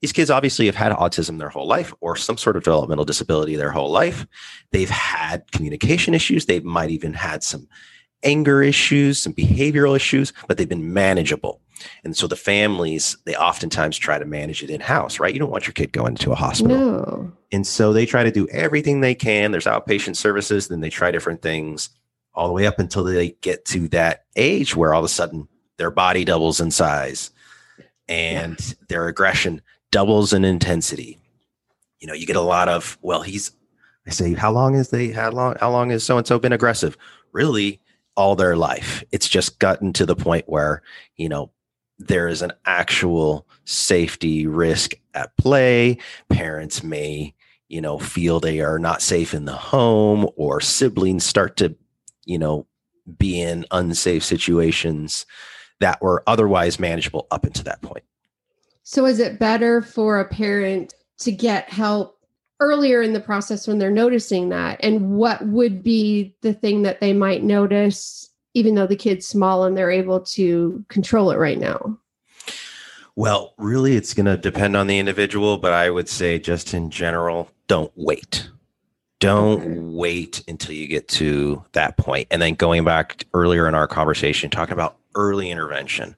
these 0.00 0.12
kids 0.12 0.30
obviously 0.30 0.66
have 0.66 0.74
had 0.74 0.92
autism 0.92 1.38
their 1.38 1.48
whole 1.48 1.66
life 1.66 1.94
or 2.00 2.16
some 2.16 2.36
sort 2.36 2.56
of 2.56 2.64
developmental 2.64 3.04
disability 3.04 3.54
their 3.54 3.70
whole 3.70 3.90
life. 3.90 4.26
They've 4.72 4.90
had 4.90 5.50
communication 5.52 6.12
issues. 6.12 6.46
They 6.46 6.60
might 6.60 6.90
even 6.90 7.14
had 7.14 7.42
some 7.42 7.68
anger 8.24 8.62
issues, 8.62 9.18
some 9.18 9.32
behavioral 9.32 9.94
issues, 9.94 10.32
but 10.48 10.58
they've 10.58 10.68
been 10.68 10.92
manageable. 10.92 11.60
And 12.02 12.16
so 12.16 12.26
the 12.26 12.36
families, 12.36 13.16
they 13.24 13.34
oftentimes 13.34 13.98
try 13.98 14.18
to 14.18 14.24
manage 14.24 14.62
it 14.62 14.70
in 14.70 14.80
house, 14.80 15.20
right? 15.20 15.32
You 15.32 15.40
don't 15.40 15.50
want 15.50 15.66
your 15.66 15.74
kid 15.74 15.92
going 15.92 16.14
to 16.16 16.32
a 16.32 16.34
hospital. 16.34 16.76
No. 16.76 17.32
And 17.52 17.66
so 17.66 17.92
they 17.92 18.06
try 18.06 18.24
to 18.24 18.30
do 18.30 18.48
everything 18.48 19.00
they 19.00 19.14
can. 19.14 19.50
There's 19.50 19.66
outpatient 19.66 20.16
services, 20.16 20.68
then 20.68 20.80
they 20.80 20.90
try 20.90 21.10
different 21.10 21.42
things 21.42 21.90
all 22.34 22.48
the 22.48 22.54
way 22.54 22.66
up 22.66 22.78
until 22.78 23.04
they 23.04 23.30
get 23.42 23.64
to 23.66 23.86
that 23.88 24.24
age 24.34 24.74
where 24.74 24.92
all 24.92 25.00
of 25.00 25.04
a 25.04 25.08
sudden 25.08 25.46
their 25.76 25.90
body 25.90 26.24
doubles 26.24 26.60
in 26.60 26.70
size 26.70 27.30
and 28.08 28.56
yeah. 28.60 28.74
their 28.88 29.08
aggression 29.08 29.60
doubles 29.90 30.32
in 30.32 30.44
intensity. 30.44 31.18
You 32.00 32.08
know, 32.08 32.14
you 32.14 32.26
get 32.26 32.36
a 32.36 32.40
lot 32.40 32.68
of, 32.68 32.98
well, 33.02 33.22
he's 33.22 33.52
I 34.06 34.10
say, 34.10 34.34
how 34.34 34.52
long 34.52 34.74
has 34.74 34.90
they 34.90 35.08
how 35.08 35.30
long 35.30 35.56
how 35.60 35.70
long 35.70 35.90
has 35.90 36.04
so 36.04 36.18
and 36.18 36.26
so 36.26 36.38
been 36.38 36.52
aggressive? 36.52 36.96
Really, 37.32 37.80
all 38.16 38.36
their 38.36 38.56
life. 38.56 39.04
It's 39.12 39.28
just 39.28 39.58
gotten 39.58 39.92
to 39.94 40.06
the 40.06 40.16
point 40.16 40.44
where, 40.48 40.82
you 41.16 41.28
know, 41.28 41.50
there 41.98 42.28
is 42.28 42.42
an 42.42 42.52
actual 42.66 43.46
safety 43.64 44.46
risk 44.46 44.94
at 45.14 45.36
play. 45.36 45.98
Parents 46.28 46.82
may, 46.82 47.34
you 47.68 47.80
know, 47.80 47.98
feel 47.98 48.40
they 48.40 48.60
are 48.60 48.78
not 48.78 49.02
safe 49.02 49.34
in 49.34 49.44
the 49.44 49.52
home, 49.52 50.28
or 50.36 50.60
siblings 50.60 51.24
start 51.24 51.56
to, 51.58 51.74
you 52.24 52.38
know, 52.38 52.66
be 53.18 53.40
in 53.40 53.64
unsafe 53.70 54.24
situations 54.24 55.26
that 55.80 56.00
were 56.00 56.22
otherwise 56.26 56.78
manageable 56.78 57.26
up 57.30 57.44
until 57.44 57.64
that 57.64 57.82
point. 57.82 58.04
So, 58.82 59.06
is 59.06 59.18
it 59.18 59.38
better 59.38 59.82
for 59.82 60.20
a 60.20 60.28
parent 60.28 60.94
to 61.18 61.32
get 61.32 61.70
help 61.70 62.18
earlier 62.60 63.02
in 63.02 63.12
the 63.12 63.20
process 63.20 63.66
when 63.66 63.78
they're 63.78 63.90
noticing 63.90 64.48
that? 64.50 64.78
And 64.82 65.16
what 65.16 65.44
would 65.46 65.82
be 65.82 66.34
the 66.42 66.54
thing 66.54 66.82
that 66.82 67.00
they 67.00 67.12
might 67.12 67.42
notice 67.42 68.30
even 68.54 68.76
though 68.76 68.86
the 68.86 68.96
kid's 68.96 69.26
small 69.26 69.64
and 69.64 69.76
they're 69.76 69.90
able 69.90 70.20
to 70.20 70.84
control 70.88 71.30
it 71.30 71.38
right 71.38 71.58
now? 71.58 71.98
Well, 73.16 73.54
really, 73.58 73.96
it's 73.96 74.14
going 74.14 74.26
to 74.26 74.36
depend 74.36 74.76
on 74.76 74.86
the 74.86 74.98
individual, 74.98 75.58
but 75.58 75.72
I 75.72 75.90
would 75.90 76.08
say, 76.08 76.38
just 76.38 76.74
in 76.74 76.90
general, 76.90 77.50
don't 77.68 77.92
wait. 77.94 78.48
Don't 79.20 79.62
okay. 79.62 79.78
wait 79.78 80.42
until 80.48 80.74
you 80.74 80.88
get 80.88 81.06
to 81.08 81.64
that 81.72 81.96
point. 81.96 82.26
And 82.30 82.42
then 82.42 82.54
going 82.54 82.84
back 82.84 83.24
earlier 83.32 83.68
in 83.68 83.74
our 83.74 83.86
conversation, 83.86 84.50
talking 84.50 84.72
about 84.72 84.96
early 85.14 85.50
intervention, 85.50 86.16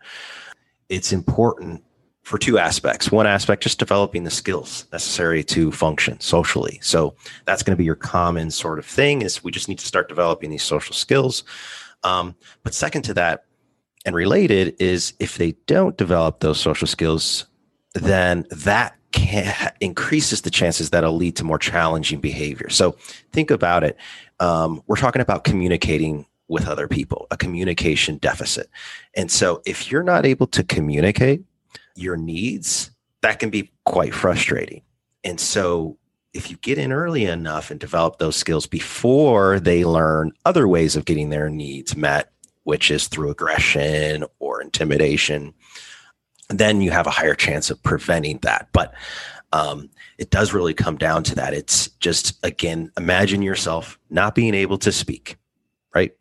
it's 0.89 1.13
important 1.13 1.83
for 2.27 2.39
two 2.39 2.59
aspects. 2.59 3.13
One 3.13 3.29
aspect, 3.29 3.63
just 3.63 3.79
developing 3.79 4.25
the 4.25 4.33
skills 4.33 4.89
necessary 4.91 5.45
to 5.45 5.71
function 5.71 6.19
socially. 6.19 6.81
So 6.83 7.15
that's 7.45 7.63
going 7.63 7.71
to 7.71 7.79
be 7.79 7.85
your 7.85 7.95
common 7.95 8.51
sort 8.51 8.81
of 8.81 8.85
thing 8.85 9.23
is 9.23 9.45
we 9.45 9.53
just 9.53 9.69
need 9.69 9.79
to 9.79 9.87
start 9.87 10.09
developing 10.09 10.51
these 10.51 10.65
social 10.65 10.93
skills. 10.93 11.45
Um, 12.03 12.35
but 12.65 12.75
second 12.75 13.03
to 13.03 13.15
that, 13.15 13.45
and 14.05 14.13
related, 14.13 14.75
is 14.81 15.13
if 15.21 15.39
they 15.39 15.53
don't 15.69 15.97
develop 15.97 16.41
those 16.41 16.59
social 16.59 16.89
skills, 16.89 17.47
then 17.95 18.45
that 18.51 18.97
can, 19.13 19.73
increases 19.81 20.41
the 20.41 20.51
chances 20.51 20.91
that 20.91 21.05
it'll 21.05 21.15
lead 21.15 21.37
to 21.37 21.45
more 21.45 21.61
challenging 21.61 22.19
behavior. 22.19 22.71
So 22.71 22.97
think 23.33 23.53
about 23.53 23.85
it. 23.85 23.97
Um, 24.41 24.83
we're 24.89 24.97
talking 24.97 25.23
about 25.23 25.45
communicating 25.45 26.27
with 26.49 26.67
other 26.67 26.89
people, 26.89 27.29
a 27.31 27.37
communication 27.37 28.17
deficit. 28.17 28.69
And 29.15 29.31
so 29.31 29.63
if 29.65 29.93
you're 29.93 30.03
not 30.03 30.27
able 30.27 30.49
to 30.49 30.65
communicate 30.65 31.45
your 31.97 32.17
needs, 32.17 32.91
that 33.23 33.39
can 33.39 33.51
be 33.51 33.73
quite 33.85 34.15
frustrating. 34.15 34.83
And 35.25 35.41
so 35.41 35.99
if 36.33 36.51
you 36.51 36.57
get 36.59 36.79
in 36.79 36.93
early 36.93 37.25
enough 37.25 37.71
and 37.71 37.81
develop 37.81 38.19
those 38.19 38.37
skills 38.37 38.67
before 38.67 39.59
they 39.59 39.85
learn 39.85 40.33
other 40.45 40.69
ways 40.69 40.95
of 40.95 41.07
getting 41.07 41.31
their 41.31 41.49
needs 41.49 41.97
met, 41.97 42.31
which 42.65 42.91
is 42.91 43.09
through 43.09 43.31
aggression 43.31 44.25
or 44.39 44.61
intimidation, 44.61 45.55
then 46.49 46.81
you 46.81 46.91
have 46.91 47.07
a 47.07 47.11
higher 47.11 47.35
chance 47.35 47.71
of 47.71 47.83
preventing 47.83 48.39
that. 48.43 48.69
But 48.73 48.95
um, 49.53 49.89
it 50.19 50.31
does 50.31 50.53
really 50.53 50.75
come 50.75 50.97
down 50.97 51.23
to 51.25 51.35
that. 51.37 51.55
It's 51.55 51.89
just, 52.01 52.45
again, 52.45 52.93
imagine 52.97 53.43
yourself 53.43 53.99
not 54.11 54.35
being 54.35 54.55
able 54.55 54.79
to 54.79 54.93
speak, 54.93 55.37
right? 55.95 56.13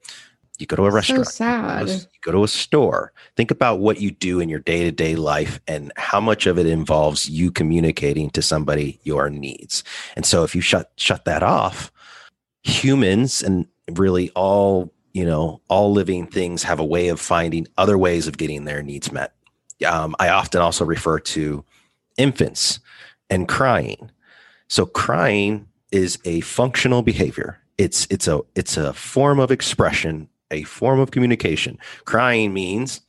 You 0.59 0.65
go 0.65 0.75
to 0.75 0.85
a 0.85 0.91
restaurant. 0.91 1.25
So 1.27 1.31
sad. 1.31 1.87
You 1.89 2.19
go 2.21 2.31
to 2.31 2.43
a 2.43 2.47
store. 2.47 3.11
Think 3.35 3.51
about 3.51 3.79
what 3.79 3.99
you 3.99 4.11
do 4.11 4.39
in 4.39 4.49
your 4.49 4.59
day 4.59 4.83
to 4.83 4.91
day 4.91 5.15
life 5.15 5.59
and 5.67 5.91
how 5.97 6.19
much 6.19 6.45
of 6.45 6.57
it 6.57 6.65
involves 6.65 7.29
you 7.29 7.51
communicating 7.51 8.29
to 8.31 8.41
somebody 8.41 8.99
your 9.03 9.29
needs. 9.29 9.83
And 10.15 10.25
so 10.25 10.43
if 10.43 10.55
you 10.55 10.61
shut 10.61 10.91
shut 10.97 11.25
that 11.25 11.43
off, 11.43 11.91
humans 12.63 13.43
and 13.43 13.67
really 13.91 14.31
all 14.31 14.91
you 15.13 15.25
know 15.25 15.61
all 15.67 15.91
living 15.91 16.27
things 16.27 16.63
have 16.63 16.79
a 16.79 16.85
way 16.85 17.09
of 17.09 17.19
finding 17.19 17.67
other 17.77 17.97
ways 17.97 18.27
of 18.27 18.37
getting 18.37 18.65
their 18.65 18.81
needs 18.81 19.11
met. 19.11 19.33
Um, 19.85 20.15
I 20.19 20.29
often 20.29 20.61
also 20.61 20.85
refer 20.85 21.19
to 21.19 21.63
infants 22.17 22.79
and 23.29 23.47
crying. 23.47 24.11
So 24.67 24.85
crying 24.85 25.67
is 25.91 26.17
a 26.25 26.41
functional 26.41 27.01
behavior. 27.01 27.59
It's 27.77 28.07
it's 28.09 28.27
a 28.27 28.41
it's 28.55 28.77
a 28.77 28.93
form 28.93 29.39
of 29.39 29.51
expression 29.51 30.29
a 30.55 30.63
form 30.63 30.99
of 30.99 31.11
communication. 31.11 31.77
Crying 32.05 32.53
means 32.53 33.01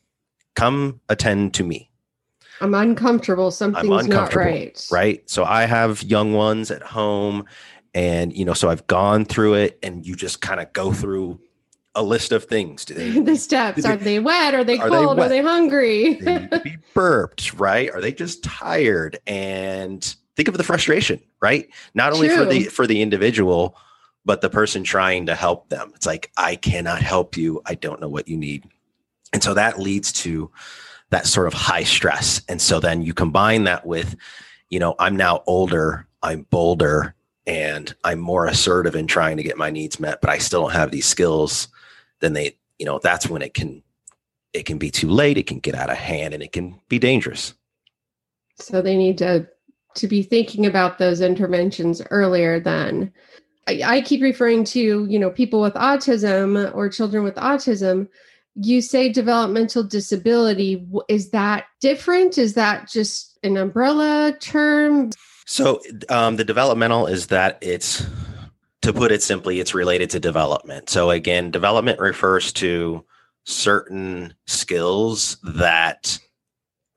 come 0.55 1.01
attend 1.09 1.55
to 1.55 1.65
me. 1.65 1.91
I'm 2.61 2.75
uncomfortable. 2.75 3.51
Something's 3.51 3.87
I'm 3.87 3.93
uncomfortable, 3.93 4.45
not 4.45 4.51
right. 4.51 4.87
Right. 4.91 5.31
So 5.31 5.45
I 5.45 5.65
have 5.65 6.03
young 6.03 6.33
ones 6.33 6.71
at 6.71 6.83
home 6.83 7.45
and 7.95 8.37
you 8.37 8.45
know, 8.45 8.55
so 8.55 8.69
I've 8.69 8.87
gone 8.87 9.25
through 9.25 9.55
it 9.55 9.79
and 9.83 10.07
you 10.07 10.17
just 10.17 10.41
kind 10.41 10.61
of 10.61 10.73
go 10.73 10.93
through 10.93 11.41
a 11.95 12.03
list 12.03 12.33
of 12.33 12.45
things. 12.45 12.85
Do 12.85 12.95
they 12.95 13.21
the 13.21 13.37
steps? 13.37 13.83
They, 13.83 13.89
are 13.89 13.97
they 13.97 14.19
wet? 14.21 14.55
Are 14.55 14.65
they 14.65 14.79
are 14.79 14.89
cold? 14.89 15.19
They 15.19 15.23
are 15.23 15.29
they 15.29 15.43
hungry? 15.43 16.15
they 16.15 16.49
be 16.65 16.77
burped, 16.95 17.55
right? 17.55 17.91
Are 17.91 18.01
they 18.01 18.13
just 18.13 18.43
tired? 18.43 19.19
And 19.27 20.03
think 20.37 20.49
of 20.49 20.57
the 20.57 20.65
frustration, 20.65 21.21
right? 21.41 21.69
Not 21.95 22.13
only 22.13 22.29
True. 22.29 22.37
for 22.39 22.45
the 22.45 22.65
for 22.65 22.87
the 22.87 23.03
individual, 23.03 23.77
but 24.27 24.41
the 24.41 24.51
person 24.51 24.83
trying 24.83 25.25
to 25.27 25.35
help 25.35 25.69
them. 25.71 25.93
It's 25.95 26.05
like, 26.05 26.31
I 26.37 26.57
cannot 26.57 27.01
help 27.01 27.37
you. 27.37 27.63
I 27.65 27.77
don't 27.77 28.01
know 28.01 28.09
what 28.09 28.29
you 28.29 28.37
need. 28.37 28.65
And 29.33 29.43
so 29.43 29.55
that 29.55 29.79
leads 29.79 30.13
to 30.15 30.51
that 31.11 31.27
sort 31.27 31.47
of 31.47 31.55
high 31.55 31.85
stress. 31.85 32.43
And 32.49 32.61
so 32.61 32.81
then 32.81 33.03
you 33.03 33.15
combine 33.15 33.65
that 33.65 33.87
with, 33.87 34.17
you 34.69 34.81
know, 34.81 34.97
I'm 34.99 35.17
now 35.17 35.45
older, 35.47 36.09
I'm 36.23 36.43
bolder, 36.51 37.15
and 37.47 37.95
I'm 38.03 38.19
more 38.19 38.47
assertive 38.47 38.97
in 38.97 39.07
trying 39.07 39.37
to 39.37 39.45
get 39.45 39.57
my 39.57 39.71
needs 39.71 40.01
met, 40.01 40.21
but 40.21 40.31
I 40.31 40.39
still 40.39 40.63
don't 40.63 40.73
have 40.73 40.91
these 40.91 41.07
skills. 41.07 41.69
Then 42.19 42.33
they, 42.33 42.59
you 42.79 42.87
know, 42.87 42.99
that's 43.01 43.29
when 43.31 43.43
it 43.43 43.55
can 43.55 43.83
it 44.53 44.65
can 44.65 44.79
be 44.79 44.91
too 44.91 45.11
late, 45.11 45.37
it 45.37 45.47
can 45.47 45.59
get 45.59 45.75
out 45.75 45.91
of 45.91 45.99
hand 45.99 46.33
and 46.35 46.43
it 46.43 46.51
can 46.51 46.81
be 46.89 46.99
dangerous. 46.99 47.55
So 48.59 48.83
they 48.83 48.97
need 48.97 49.19
to 49.19 49.47
to 49.95 50.09
be 50.09 50.23
thinking 50.23 50.67
about 50.67 50.99
those 50.99 51.21
interventions 51.21 52.03
earlier 52.11 52.59
than 52.59 53.13
I, 53.69 54.01
keep 54.01 54.23
referring 54.23 54.65
to, 54.65 55.07
you 55.07 55.19
know, 55.19 55.31
people 55.31 55.61
with 55.61 55.75
autism 55.75 56.73
or 56.75 56.89
children 56.89 57.25
with 57.25 57.35
autism. 57.35 58.09
You 58.55 58.81
say 58.81 59.09
developmental 59.11 59.83
disability. 59.83 60.87
Is 61.09 61.31
that 61.31 61.67
different? 61.81 62.39
Is 62.39 62.55
that 62.55 62.89
just 62.89 63.39
an 63.43 63.57
umbrella 63.57 64.37
term? 64.41 65.11
So 65.47 65.81
um, 66.09 66.37
the 66.37 66.45
developmental 66.45 67.07
is 67.07 67.27
that 67.27 67.59
it's 67.61 68.07
to 68.83 68.93
put 68.93 69.13
it 69.13 69.23
simply, 69.23 69.59
it's 69.61 69.75
related 69.75 70.11
to 70.11 70.21
development. 70.21 70.89
So 70.89 71.11
again, 71.11 71.51
development 71.51 71.99
refers 71.99 72.53
to 72.55 73.05
certain 73.45 74.35
skills 74.47 75.39
that 75.43 76.19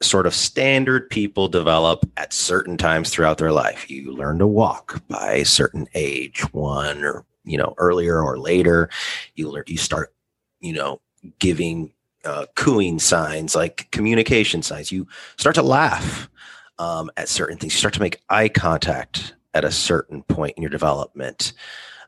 sort 0.01 0.25
of 0.25 0.34
standard 0.34 1.10
people 1.10 1.48
develop 1.48 2.10
at 2.18 2.32
certain 2.34 2.77
times 2.77 3.10
throughout 3.10 3.38
their 3.38 3.51
life. 3.51 3.89
You 3.89 4.13
learn 4.13 4.39
to 4.39 4.48
walk 4.48 5.01
by 5.08 5.34
a 5.34 5.46
certain 5.46 5.88
age, 5.94 6.41
one 6.53 7.03
or 7.03 7.25
you 7.44 7.58
know 7.58 7.74
earlier 7.77 8.22
or 8.22 8.38
later. 8.38 8.89
You 9.36 9.50
learn 9.50 9.63
you 9.68 9.77
start 9.77 10.13
you 10.62 10.74
know 10.74 11.01
giving 11.39 11.94
uh, 12.25 12.46
cooing 12.56 13.00
signs 13.00 13.56
like 13.56 13.89
communication 13.91 14.62
signs. 14.62 14.91
You 14.91 15.08
start 15.38 15.56
to 15.56 15.63
laugh 15.63 16.29
um, 16.77 17.12
at 17.18 17.29
certain 17.29 17.58
things. 17.58 17.74
You 17.74 17.79
start 17.79 17.94
to 17.96 18.01
make 18.01 18.22
eye 18.29 18.50
contact 18.50 19.36
at 19.53 19.65
a 19.65 19.72
certain 19.72 20.24
point 20.24 20.53
in 20.56 20.63
your 20.63 20.70
development. 20.70 21.53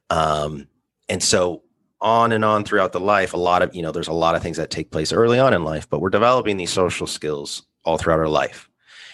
Um, 0.10 0.68
and 1.10 1.22
so 1.22 1.64
on 2.00 2.32
and 2.32 2.44
on 2.44 2.64
throughout 2.64 2.94
the 2.94 3.00
life, 3.00 3.34
a 3.34 3.38
lot 3.38 3.62
of, 3.62 3.76
you 3.76 3.82
know, 3.82 3.92
there's 3.92 4.08
a 4.08 4.14
lot 4.14 4.36
of 4.36 4.42
things 4.42 4.58
that 4.58 4.70
take 4.70 4.92
place 4.92 5.14
early 5.14 5.40
on 5.40 5.54
in 5.54 5.64
life, 5.64 5.90
but 5.90 6.00
we're 6.00 6.10
developing 6.10 6.58
these 6.58 6.72
social 6.72 7.08
skills 7.08 7.64
all 7.84 7.98
throughout 7.98 8.20
our 8.20 8.28
life. 8.28 8.70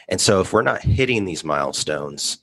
And 0.09 0.21
so 0.21 0.39
if 0.39 0.53
we're 0.53 0.62
not 0.62 0.81
hitting 0.81 1.25
these 1.25 1.43
milestones 1.43 2.39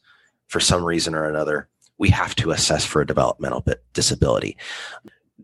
for 0.48 0.60
some 0.60 0.84
reason 0.84 1.14
or 1.14 1.28
another, 1.28 1.68
we 1.98 2.10
have 2.10 2.34
to 2.36 2.50
assess 2.50 2.84
for 2.84 3.00
a 3.02 3.06
developmental 3.06 3.64
disability. 3.92 4.56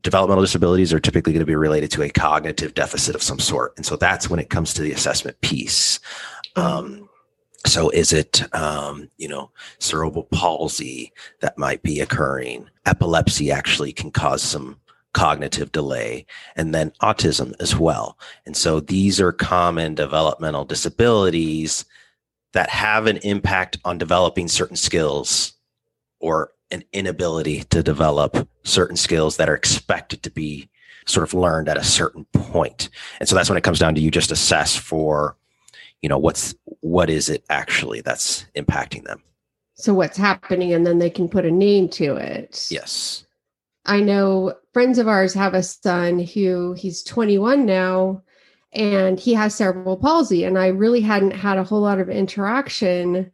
Developmental 0.02 0.44
disabilities 0.44 0.92
are 0.92 1.00
typically 1.00 1.32
going 1.32 1.40
to 1.40 1.46
be 1.46 1.54
related 1.54 1.90
to 1.92 2.02
a 2.02 2.10
cognitive 2.10 2.74
deficit 2.74 3.14
of 3.14 3.22
some 3.22 3.38
sort. 3.38 3.72
And 3.76 3.86
so 3.86 3.96
that's 3.96 4.28
when 4.28 4.40
it 4.40 4.50
comes 4.50 4.74
to 4.74 4.82
the 4.82 4.92
assessment 4.92 5.40
piece. 5.40 6.00
Um, 6.56 7.08
so 7.66 7.90
is 7.90 8.12
it, 8.12 8.42
um, 8.54 9.10
you 9.18 9.28
know, 9.28 9.50
cerebral 9.78 10.24
palsy 10.32 11.12
that 11.40 11.58
might 11.58 11.82
be 11.82 12.00
occurring? 12.00 12.68
Epilepsy 12.86 13.50
actually 13.50 13.92
can 13.92 14.10
cause 14.10 14.42
some 14.42 14.80
cognitive 15.12 15.72
delay 15.72 16.26
and 16.56 16.74
then 16.74 16.92
autism 17.02 17.52
as 17.60 17.76
well. 17.76 18.18
And 18.46 18.56
so 18.56 18.80
these 18.80 19.20
are 19.20 19.32
common 19.32 19.94
developmental 19.94 20.64
disabilities 20.64 21.84
that 22.52 22.70
have 22.70 23.06
an 23.06 23.18
impact 23.18 23.78
on 23.84 23.98
developing 23.98 24.48
certain 24.48 24.76
skills 24.76 25.54
or 26.20 26.52
an 26.70 26.84
inability 26.92 27.64
to 27.64 27.82
develop 27.82 28.48
certain 28.64 28.96
skills 28.96 29.36
that 29.36 29.48
are 29.48 29.54
expected 29.54 30.22
to 30.22 30.30
be 30.30 30.68
sort 31.06 31.24
of 31.24 31.34
learned 31.34 31.68
at 31.68 31.76
a 31.76 31.84
certain 31.84 32.24
point. 32.32 32.88
And 33.18 33.28
so 33.28 33.34
that's 33.34 33.48
when 33.48 33.58
it 33.58 33.64
comes 33.64 33.78
down 33.78 33.94
to 33.94 34.00
you 34.00 34.10
just 34.10 34.30
assess 34.30 34.76
for 34.76 35.36
you 36.02 36.08
know 36.08 36.18
what's 36.18 36.54
what 36.80 37.10
is 37.10 37.28
it 37.28 37.44
actually 37.50 38.00
that's 38.00 38.46
impacting 38.56 39.04
them 39.04 39.22
so 39.74 39.94
what's 39.94 40.16
happening 40.16 40.72
and 40.72 40.86
then 40.86 40.98
they 40.98 41.10
can 41.10 41.28
put 41.28 41.44
a 41.44 41.50
name 41.50 41.88
to 41.88 42.16
it 42.16 42.66
yes 42.70 43.24
i 43.86 44.00
know 44.00 44.54
friends 44.72 44.98
of 44.98 45.08
ours 45.08 45.34
have 45.34 45.54
a 45.54 45.62
son 45.62 46.18
who 46.18 46.74
he's 46.74 47.02
21 47.02 47.66
now 47.66 48.22
and 48.72 49.18
he 49.18 49.34
has 49.34 49.54
cerebral 49.54 49.96
palsy 49.96 50.44
and 50.44 50.58
i 50.58 50.68
really 50.68 51.00
hadn't 51.00 51.32
had 51.32 51.58
a 51.58 51.64
whole 51.64 51.80
lot 51.80 51.98
of 51.98 52.08
interaction 52.08 53.30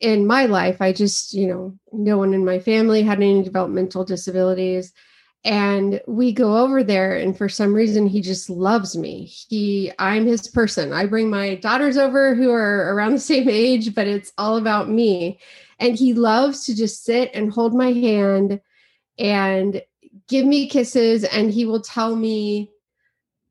in 0.00 0.26
my 0.26 0.46
life. 0.46 0.80
I 0.80 0.92
just 0.92 1.34
you 1.34 1.46
know 1.46 1.78
no 1.92 2.18
one 2.18 2.34
in 2.34 2.44
my 2.44 2.58
family 2.58 3.02
had 3.02 3.18
any 3.18 3.42
developmental 3.42 4.04
disabilities 4.04 4.92
and 5.42 6.02
we 6.06 6.32
go 6.32 6.58
over 6.58 6.84
there 6.84 7.16
and 7.16 7.36
for 7.36 7.48
some 7.48 7.72
reason 7.72 8.06
he 8.06 8.20
just 8.20 8.50
loves 8.50 8.96
me. 8.96 9.24
He 9.24 9.92
i'm 9.98 10.26
his 10.26 10.48
person. 10.48 10.92
I 10.92 11.06
bring 11.06 11.30
my 11.30 11.56
daughters 11.56 11.96
over 11.96 12.34
who 12.34 12.50
are 12.50 12.94
around 12.94 13.12
the 13.12 13.20
same 13.20 13.48
age 13.48 13.94
but 13.94 14.06
it's 14.06 14.32
all 14.38 14.56
about 14.56 14.88
me. 14.88 15.38
And 15.78 15.96
he 15.96 16.12
loves 16.14 16.64
to 16.64 16.74
just 16.74 17.04
sit 17.04 17.30
and 17.34 17.52
hold 17.52 17.74
my 17.74 17.92
hand 17.92 18.60
and 19.18 19.82
give 20.30 20.46
me 20.46 20.68
kisses 20.68 21.24
and 21.24 21.50
he 21.50 21.66
will 21.66 21.82
tell 21.82 22.16
me 22.16 22.70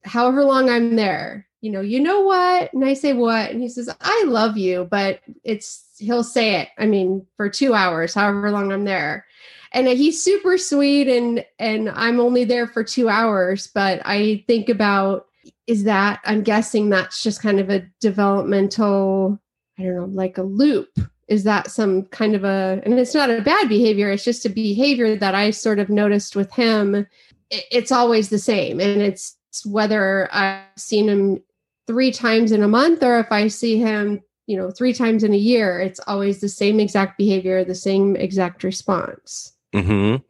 however 0.05 0.43
long 0.43 0.69
i'm 0.69 0.95
there. 0.95 1.45
You 1.61 1.71
know 1.71 1.81
you 1.81 1.99
know 1.99 2.21
what? 2.21 2.73
And 2.73 2.83
i 2.85 2.93
say 2.93 3.13
what? 3.13 3.51
And 3.51 3.61
he 3.61 3.69
says 3.69 3.89
i 4.01 4.23
love 4.25 4.57
you 4.57 4.87
but 4.89 5.19
it's 5.43 5.85
he'll 5.99 6.23
say 6.23 6.61
it 6.61 6.69
i 6.77 6.85
mean 6.85 7.27
for 7.35 7.49
two 7.49 7.73
hours 7.73 8.13
however 8.15 8.49
long 8.49 8.71
i'm 8.71 8.85
there. 8.85 9.25
And 9.71 9.87
he's 9.87 10.23
super 10.23 10.57
sweet 10.57 11.07
and 11.07 11.45
and 11.59 11.89
i'm 11.89 12.19
only 12.19 12.45
there 12.45 12.65
for 12.65 12.83
two 12.83 13.09
hours 13.09 13.67
but 13.67 14.01
i 14.05 14.43
think 14.47 14.69
about 14.69 15.27
is 15.67 15.83
that 15.83 16.21
i'm 16.23 16.41
guessing 16.41 16.89
that's 16.89 17.21
just 17.21 17.41
kind 17.41 17.59
of 17.59 17.69
a 17.69 17.85
developmental 17.99 19.39
i 19.77 19.83
don't 19.83 19.95
know 19.95 20.05
like 20.05 20.37
a 20.37 20.43
loop 20.43 20.89
is 21.29 21.43
that 21.43 21.71
some 21.71 22.03
kind 22.05 22.35
of 22.35 22.43
a 22.43 22.81
and 22.83 22.99
it's 22.99 23.13
not 23.13 23.29
a 23.29 23.41
bad 23.41 23.69
behavior 23.69 24.09
it's 24.09 24.23
just 24.23 24.45
a 24.45 24.49
behavior 24.49 25.15
that 25.15 25.35
i 25.35 25.51
sort 25.51 25.79
of 25.79 25.89
noticed 25.89 26.35
with 26.35 26.51
him 26.53 27.05
it's 27.49 27.91
always 27.91 28.29
the 28.29 28.39
same 28.39 28.79
and 28.79 29.01
it's 29.01 29.37
whether 29.65 30.27
i've 30.33 30.63
seen 30.75 31.07
him 31.07 31.41
three 31.87 32.11
times 32.11 32.51
in 32.51 32.63
a 32.63 32.67
month 32.67 33.03
or 33.03 33.19
if 33.19 33.31
i 33.31 33.47
see 33.47 33.77
him 33.77 34.21
you 34.47 34.57
know 34.57 34.71
three 34.71 34.93
times 34.93 35.23
in 35.23 35.33
a 35.33 35.37
year 35.37 35.79
it's 35.79 35.99
always 36.07 36.41
the 36.41 36.49
same 36.49 36.79
exact 36.79 37.17
behavior 37.17 37.63
the 37.63 37.75
same 37.75 38.15
exact 38.15 38.63
response 38.63 39.53
Mm-hmm. 39.73 40.23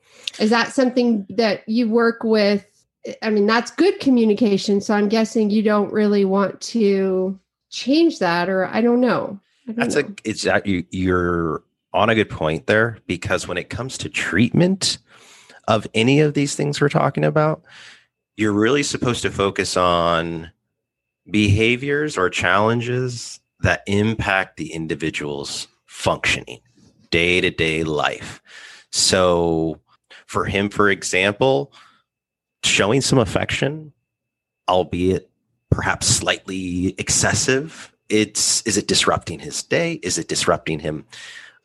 Is 0.43 0.49
that 0.49 0.73
something 0.73 1.25
that 1.29 1.67
you 1.67 1.89
work 1.89 2.23
with? 2.23 2.65
I 3.21 3.29
mean, 3.29 3.45
that's 3.45 3.71
good 3.71 3.99
communication. 3.99 4.81
So 4.81 4.93
I'm 4.93 5.09
guessing 5.09 5.49
you 5.49 5.63
don't 5.63 5.91
really 5.91 6.25
want 6.25 6.59
to 6.61 7.39
change 7.69 8.19
that, 8.19 8.49
or 8.49 8.65
I 8.65 8.81
don't 8.81 9.01
know. 9.01 9.39
That's 9.75 9.95
a 9.95 10.05
it's 10.23 10.43
that 10.43 10.65
you 10.65 10.85
you're 10.91 11.63
on 11.93 12.09
a 12.09 12.15
good 12.15 12.29
point 12.29 12.67
there 12.67 12.97
because 13.07 13.47
when 13.47 13.57
it 13.57 13.69
comes 13.69 13.97
to 13.99 14.09
treatment 14.09 14.99
of 15.67 15.87
any 15.93 16.19
of 16.19 16.33
these 16.33 16.55
things 16.55 16.81
we're 16.81 16.89
talking 16.89 17.23
about, 17.23 17.63
you're 18.37 18.53
really 18.53 18.83
supposed 18.83 19.21
to 19.21 19.31
focus 19.31 19.77
on 19.77 20.51
behaviors 21.29 22.17
or 22.17 22.29
challenges 22.29 23.39
that 23.61 23.83
impact 23.87 24.57
the 24.57 24.71
individual's 24.71 25.67
functioning 25.85 26.59
day 27.11 27.41
to 27.41 27.49
day 27.49 27.83
life. 27.83 28.41
So 28.91 29.79
for 30.25 30.45
him, 30.45 30.69
for 30.69 30.89
example, 30.89 31.73
showing 32.63 33.01
some 33.01 33.19
affection, 33.19 33.93
albeit 34.67 35.29
perhaps 35.69 36.07
slightly 36.07 36.95
excessive, 36.97 37.93
it's 38.09 38.61
is 38.63 38.77
it 38.77 38.87
disrupting 38.87 39.39
his 39.39 39.63
day? 39.63 39.93
Is 40.03 40.17
it 40.17 40.27
disrupting 40.27 40.79
him 40.79 41.05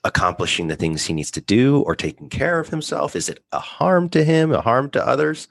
accomplishing 0.05 0.69
the 0.69 0.77
things 0.77 1.05
he 1.05 1.15
needs 1.15 1.31
to 1.33 1.41
do 1.41 1.81
or 1.81 1.97
taking 1.97 2.29
care 2.29 2.61
of 2.61 2.69
himself? 2.69 3.17
Is 3.17 3.29
it 3.29 3.43
a 3.53 3.59
harm 3.59 4.09
to 4.11 4.23
him, 4.23 4.53
a 4.53 4.61
harm 4.61 4.91
to 4.91 5.07
others? 5.07 5.49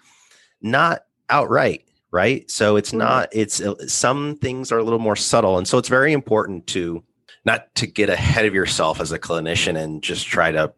Not 0.61 1.05
outright, 1.29 1.85
right? 2.11 2.49
So 2.49 2.75
it's 2.75 2.93
not, 2.93 3.29
it's 3.31 3.59
uh, 3.59 3.75
some 3.87 4.37
things 4.37 4.71
are 4.71 4.77
a 4.77 4.83
little 4.83 4.99
more 4.99 5.15
subtle. 5.15 5.57
And 5.57 5.67
so 5.67 5.77
it's 5.77 5.89
very 5.89 6.13
important 6.13 6.67
to 6.67 7.03
not 7.45 7.73
to 7.75 7.87
get 7.87 8.09
ahead 8.09 8.45
of 8.45 8.53
yourself 8.53 9.01
as 9.01 9.11
a 9.11 9.19
clinician 9.19 9.77
and 9.77 10.01
just 10.01 10.27
try 10.27 10.51
to 10.51 10.71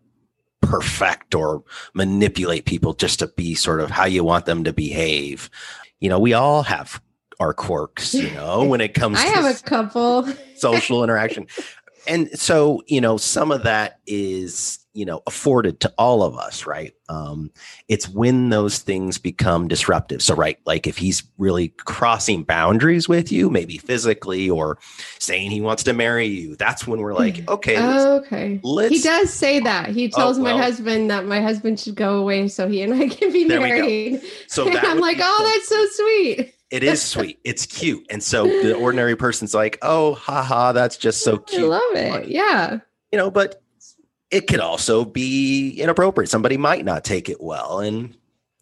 perfect 0.61 1.35
or 1.35 1.63
manipulate 1.93 2.65
people 2.65 2.93
just 2.93 3.19
to 3.19 3.27
be 3.27 3.53
sort 3.53 3.81
of 3.81 3.91
how 3.91 4.05
you 4.05 4.23
want 4.23 4.45
them 4.45 4.63
to 4.63 4.73
behave. 4.73 5.49
You 5.99 6.09
know, 6.09 6.19
we 6.19 6.33
all 6.33 6.63
have 6.63 7.01
our 7.39 7.53
quirks, 7.53 8.13
you 8.13 8.31
know, 8.31 8.63
when 8.63 8.81
it 8.81 8.93
comes 8.93 9.17
I 9.19 9.25
to 9.25 9.31
have 9.31 9.45
a 9.45 9.63
couple. 9.63 10.27
social 10.55 11.03
interaction. 11.03 11.47
And 12.07 12.29
so, 12.39 12.83
you 12.87 13.01
know, 13.01 13.17
some 13.17 13.51
of 13.51 13.63
that 13.63 13.99
is 14.05 14.79
you 14.95 15.05
know 15.05 15.21
afforded 15.27 15.81
to 15.81 15.93
all 15.97 16.23
of 16.23 16.37
us 16.37 16.65
right? 16.65 16.93
Um 17.09 17.51
it's 17.87 18.09
when 18.09 18.49
those 18.49 18.79
things 18.79 19.17
become 19.17 19.67
disruptive. 19.67 20.21
So 20.21 20.33
right 20.35 20.57
like 20.65 20.87
if 20.87 20.97
he's 20.97 21.23
really 21.37 21.67
crossing 21.69 22.43
boundaries 22.43 23.07
with 23.07 23.31
you 23.31 23.49
maybe 23.49 23.77
physically 23.77 24.49
or 24.49 24.79
saying 25.19 25.51
he 25.51 25.61
wants 25.61 25.83
to 25.83 25.93
marry 25.93 26.27
you 26.27 26.55
that's 26.55 26.87
when 26.87 27.01
we're 27.01 27.13
like 27.13 27.47
okay 27.47 27.79
let's, 27.79 28.25
okay. 28.25 28.59
Let's, 28.63 28.95
he 28.95 29.01
does 29.01 29.31
say 29.31 29.59
that. 29.59 29.89
He 29.89 30.05
oh, 30.13 30.17
tells 30.17 30.39
oh, 30.39 30.43
well, 30.43 30.57
my 30.57 30.63
husband 30.63 31.11
that 31.11 31.25
my 31.25 31.41
husband 31.41 31.79
should 31.79 31.95
go 31.95 32.17
away 32.17 32.47
so 32.47 32.67
he 32.69 32.81
and 32.81 32.93
i 32.93 33.09
can 33.09 33.31
be 33.31 33.45
married. 33.45 34.21
So 34.47 34.69
i'm 34.71 34.99
like 34.99 35.17
oh 35.19 35.53
that's 35.53 35.67
so 35.67 35.85
sweet 35.91 36.54
it 36.75 36.83
is 36.83 37.01
sweet. 37.01 37.39
It's 37.45 37.65
cute. 37.65 38.05
And 38.09 38.21
so 38.21 38.45
the 38.45 38.75
ordinary 38.75 39.15
person's 39.15 39.53
like, 39.53 39.77
oh, 39.81 40.15
haha, 40.15 40.73
that's 40.73 40.97
just 40.97 41.23
so 41.23 41.37
cute. 41.37 41.63
I 41.63 41.67
love 41.67 41.95
it. 41.95 42.27
Yeah. 42.27 42.79
You 43.13 43.17
know, 43.17 43.31
but 43.31 43.63
it 44.29 44.47
could 44.47 44.59
also 44.59 45.05
be 45.05 45.79
inappropriate. 45.79 46.29
Somebody 46.29 46.57
might 46.57 46.83
not 46.83 47.05
take 47.05 47.29
it 47.29 47.41
well. 47.41 47.79
And 47.79 48.17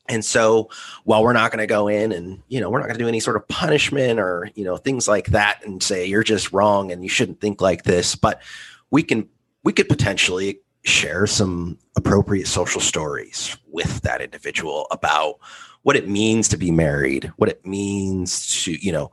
and 0.10 0.24
so 0.24 0.70
while 1.06 1.24
we're 1.24 1.34
not 1.34 1.50
going 1.50 1.62
to 1.62 1.66
go 1.66 1.88
in 1.88 2.12
and, 2.12 2.44
you 2.50 2.62
know, 2.62 2.70
we're 2.70 2.80
not 2.80 2.86
going 2.88 3.00
to 3.00 3.04
do 3.04 3.08
any 3.08 3.20
sort 3.20 3.38
of 3.38 3.48
punishment 3.48 4.20
or, 4.20 4.48
you 4.54 4.64
know, 4.64 4.78
things 4.78 5.08
like 5.08 5.28
that 5.28 5.66
and 5.66 5.82
say 5.82 6.06
you're 6.06 6.24
just 6.24 6.52
wrong 6.52 6.92
and 6.92 7.02
you 7.02 7.10
shouldn't 7.10 7.42
think 7.42 7.62
like 7.62 7.82
this, 7.84 8.14
but 8.14 8.44
we 8.92 9.02
can 9.02 9.28
we 9.64 9.74
could 9.74 9.90
potentially 9.90 10.60
share 10.84 11.26
some 11.26 11.80
appropriate 11.96 12.46
social 12.46 12.82
stories 12.82 13.58
with 13.72 14.02
that 14.02 14.22
individual 14.22 14.86
about 14.92 15.40
what 15.84 15.96
it 15.96 16.08
means 16.08 16.48
to 16.50 16.58
be 16.58 16.72
married, 16.72 17.32
what 17.38 17.50
it 17.50 17.66
means 17.66 18.64
to, 18.64 18.74
you 18.74 18.92
know, 18.92 19.12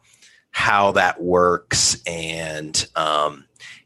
how 0.53 0.91
that 0.93 1.23
works 1.23 2.03
and 2.07 2.89
um 2.97 3.45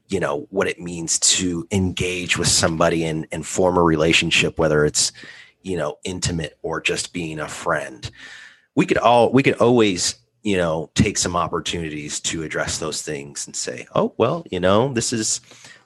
you 0.09 0.19
know 0.19 0.47
what 0.51 0.67
it 0.67 0.81
means 0.81 1.19
to 1.19 1.67
engage 1.71 2.39
with 2.39 2.49
somebody 2.49 3.05
and, 3.05 3.27
and 3.33 3.47
form 3.47 3.77
a 3.77 3.83
relationship 3.83 4.59
whether 4.59 4.85
it's 4.85 5.13
you 5.63 5.77
know 5.77 5.99
intimate 6.05 6.57
or 6.63 6.81
just 6.81 7.13
being 7.13 7.41
a 7.41 7.49
friend. 7.49 8.11
We 8.77 8.87
could 8.87 8.99
all 8.99 9.33
we 9.33 9.43
could 9.43 9.55
always 9.55 10.17
you 10.43 10.57
know 10.57 10.91
take 10.95 11.19
some 11.19 11.37
opportunities 11.37 12.21
to 12.21 12.43
address 12.43 12.79
those 12.79 13.03
things 13.03 13.47
and 13.47 13.57
say 13.57 13.87
oh 13.95 14.15
well 14.17 14.45
you 14.51 14.61
know 14.61 14.93
this 14.93 15.13
is 15.13 15.41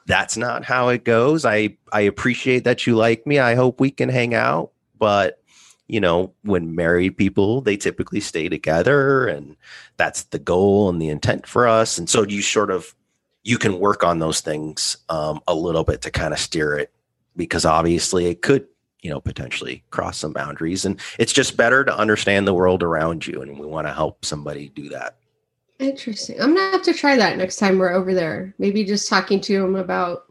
that's 0.06 0.36
not 0.36 0.64
how 0.64 0.88
it 0.88 1.04
goes. 1.04 1.44
I 1.44 1.76
i 1.92 2.02
appreciate 2.02 2.64
that 2.64 2.86
you 2.86 2.96
like 2.96 3.26
me. 3.26 3.38
I 3.38 3.54
hope 3.54 3.80
we 3.80 3.90
can 3.90 4.08
hang 4.08 4.34
out. 4.34 4.72
But 4.98 5.40
you 5.88 6.00
know 6.00 6.32
when 6.42 6.74
married 6.74 7.16
people 7.16 7.60
they 7.60 7.76
typically 7.76 8.20
stay 8.20 8.48
together 8.48 9.26
and 9.26 9.56
that's 9.96 10.24
the 10.24 10.38
goal 10.38 10.88
and 10.88 11.00
the 11.00 11.08
intent 11.08 11.46
for 11.46 11.66
us 11.66 11.98
and 11.98 12.08
so 12.08 12.22
you 12.22 12.42
sort 12.42 12.70
of 12.70 12.94
you 13.42 13.58
can 13.58 13.78
work 13.78 14.04
on 14.04 14.18
those 14.18 14.40
things 14.40 14.98
um, 15.08 15.40
a 15.48 15.54
little 15.54 15.84
bit 15.84 16.02
to 16.02 16.10
kind 16.10 16.32
of 16.32 16.38
steer 16.38 16.76
it 16.76 16.92
because 17.36 17.64
obviously 17.64 18.26
it 18.26 18.42
could 18.42 18.66
you 19.00 19.10
know 19.10 19.20
potentially 19.20 19.82
cross 19.90 20.18
some 20.18 20.32
boundaries 20.32 20.84
and 20.84 21.00
it's 21.18 21.32
just 21.32 21.56
better 21.56 21.84
to 21.84 21.96
understand 21.96 22.46
the 22.46 22.54
world 22.54 22.82
around 22.82 23.26
you 23.26 23.40
and 23.40 23.58
we 23.58 23.66
want 23.66 23.86
to 23.86 23.92
help 23.92 24.24
somebody 24.24 24.68
do 24.70 24.88
that. 24.88 25.16
Interesting. 25.78 26.40
I'm 26.40 26.54
gonna 26.56 26.72
have 26.72 26.82
to 26.82 26.92
try 26.92 27.16
that 27.16 27.38
next 27.38 27.56
time 27.56 27.78
we're 27.78 27.92
over 27.92 28.12
there. 28.12 28.52
Maybe 28.58 28.84
just 28.84 29.08
talking 29.08 29.40
to 29.42 29.64
him 29.64 29.76
about 29.76 30.27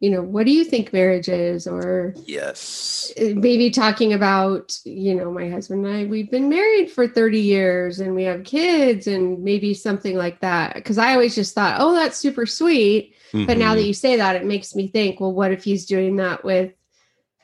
you 0.00 0.10
know 0.10 0.22
what 0.22 0.46
do 0.46 0.52
you 0.52 0.64
think 0.64 0.92
marriage 0.92 1.28
is 1.28 1.66
or 1.66 2.14
yes 2.24 3.12
uh, 3.20 3.30
maybe 3.34 3.70
talking 3.70 4.12
about 4.12 4.78
you 4.84 5.14
know 5.14 5.30
my 5.30 5.48
husband 5.48 5.84
and 5.84 5.96
i 5.96 6.04
we've 6.04 6.30
been 6.30 6.48
married 6.48 6.90
for 6.90 7.08
30 7.08 7.40
years 7.40 7.98
and 8.00 8.14
we 8.14 8.22
have 8.22 8.44
kids 8.44 9.06
and 9.06 9.42
maybe 9.42 9.74
something 9.74 10.16
like 10.16 10.40
that 10.40 10.74
because 10.74 10.98
i 10.98 11.12
always 11.12 11.34
just 11.34 11.54
thought 11.54 11.80
oh 11.80 11.94
that's 11.94 12.16
super 12.16 12.46
sweet 12.46 13.14
mm-hmm. 13.32 13.46
but 13.46 13.58
now 13.58 13.74
that 13.74 13.80
mm-hmm. 13.80 13.88
you 13.88 13.94
say 13.94 14.16
that 14.16 14.36
it 14.36 14.44
makes 14.44 14.74
me 14.74 14.88
think 14.88 15.20
well 15.20 15.32
what 15.32 15.52
if 15.52 15.64
he's 15.64 15.86
doing 15.86 16.16
that 16.16 16.44
with 16.44 16.72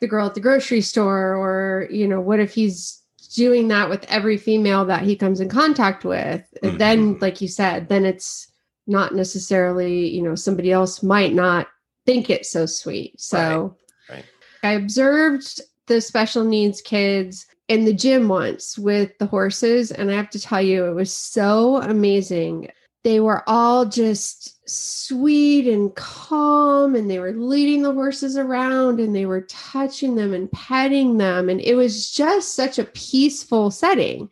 the 0.01 0.07
girl 0.07 0.27
at 0.27 0.35
the 0.35 0.41
grocery 0.41 0.81
store 0.81 1.35
or 1.35 1.89
you 1.91 2.07
know 2.07 2.21
what 2.21 2.41
if 2.41 2.55
he's 2.55 3.01
doing 3.35 3.67
that 3.69 3.91
with 3.91 4.05
every 4.05 4.37
female 4.37 4.85
that 4.85 5.03
he 5.03 5.17
comes 5.17 5.41
in 5.41 5.49
contact 5.49 6.05
with 6.05 6.47
mm-hmm. 6.63 6.77
then 6.77 7.19
like 7.19 7.41
you 7.41 7.49
said 7.49 7.89
then 7.89 8.05
it's 8.05 8.53
not 8.87 9.15
necessarily 9.15 10.09
you 10.09 10.23
know 10.23 10.37
somebody 10.37 10.71
else 10.71 11.03
might 11.03 11.33
not 11.33 11.67
think 12.07 12.31
it's 12.31 12.51
so 12.51 12.67
sweet 12.67 13.21
so 13.21 13.77
right. 14.09 14.17
Right. 14.17 14.25
i 14.63 14.73
observed 14.73 15.61
the 15.87 16.01
special 16.01 16.45
needs 16.45 16.81
kids 16.81 17.47
in 17.69 17.85
the 17.85 17.93
gym 17.93 18.29
once 18.29 18.79
with 18.79 19.17
the 19.19 19.27
horses 19.27 19.91
and 19.91 20.11
i 20.11 20.15
have 20.15 20.31
to 20.31 20.41
tell 20.41 20.61
you 20.61 20.85
it 20.87 20.95
was 20.95 21.15
so 21.15 21.83
amazing 21.83 22.69
they 23.05 23.21
were 23.21 23.43
all 23.47 23.85
just 23.85 24.67
sweet 24.69 25.69
and 25.69 25.95
calm 25.95 26.95
and 26.95 27.11
they 27.11 27.19
were 27.19 27.33
leading 27.33 27.83
the 27.83 27.93
horses 27.93 28.39
around 28.39 28.99
and 28.99 29.15
they 29.15 29.27
were 29.27 29.43
touching 29.43 30.15
them 30.15 30.33
and 30.33 30.51
petting 30.53 31.19
them 31.19 31.51
and 31.51 31.61
it 31.61 31.75
was 31.75 32.11
just 32.11 32.55
such 32.55 32.79
a 32.79 32.85
peaceful 32.85 33.71
setting 33.71 34.29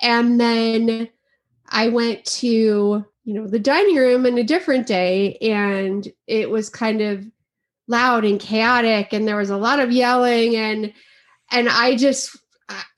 and 0.00 0.40
then 0.40 1.08
i 1.70 1.88
went 1.88 2.24
to 2.24 3.04
you 3.24 3.34
know 3.34 3.46
the 3.46 3.58
dining 3.58 3.96
room 3.96 4.26
in 4.26 4.38
a 4.38 4.44
different 4.44 4.86
day 4.86 5.36
and 5.36 6.08
it 6.26 6.50
was 6.50 6.68
kind 6.68 7.00
of 7.00 7.24
loud 7.88 8.24
and 8.24 8.40
chaotic 8.40 9.12
and 9.12 9.26
there 9.26 9.36
was 9.36 9.50
a 9.50 9.56
lot 9.56 9.80
of 9.80 9.92
yelling 9.92 10.56
and 10.56 10.92
and 11.50 11.68
i 11.68 11.94
just 11.94 12.36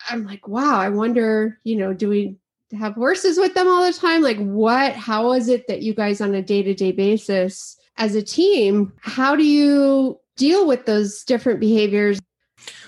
i'm 0.09 0.25
like 0.25 0.47
wow 0.47 0.79
i 0.79 0.89
wonder 0.89 1.59
you 1.65 1.77
know 1.77 1.93
do 1.93 2.09
we 2.09 2.37
have 2.75 2.95
horses 2.95 3.39
with 3.39 3.55
them 3.55 3.69
all 3.69 3.85
the 3.85 3.97
time? 3.97 4.23
Like, 4.23 4.39
what, 4.39 4.93
how 4.93 5.33
is 5.33 5.49
it 5.49 5.67
that 5.69 5.83
you 5.83 5.95
guys 5.95 6.21
on 6.21 6.35
a 6.35 6.43
day 6.43 6.63
to 6.63 6.75
day 6.75 6.93
basis 6.93 7.77
as 7.97 8.15
a 8.15 8.23
team, 8.23 8.93
how 9.01 9.37
do 9.37 9.45
you 9.45 10.19
deal 10.37 10.67
with 10.67 10.85
those 10.87 11.23
different 11.25 11.61
behaviors? 11.61 12.21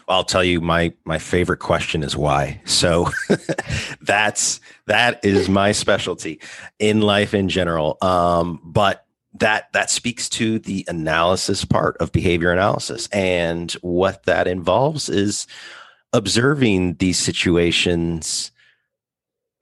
I'll 0.09 0.25
tell 0.25 0.45
you 0.45 0.61
my 0.61 0.93
my 1.05 1.19
favorite 1.19 1.59
question 1.59 2.03
is 2.03 2.17
why. 2.17 2.61
So 2.65 3.11
that's 4.01 4.61
that 4.87 5.25
is 5.25 5.49
my 5.49 5.73
specialty 5.73 6.41
in 6.79 7.03
life 7.03 7.35
in 7.35 7.49
general. 7.49 7.99
Um, 8.01 8.61
but 8.65 9.05
that 9.35 9.73
that 9.73 9.91
speaks 9.91 10.29
to 10.31 10.59
the 10.59 10.85
analysis 10.89 11.65
part 11.65 11.97
of 11.99 12.13
behavior 12.13 12.51
analysis, 12.51 13.09
and 13.09 13.71
what 13.83 14.25
that 14.25 14.47
involves 14.47 15.09
is 15.09 15.47
observing 16.13 16.95
these 16.95 17.19
situations 17.19 18.51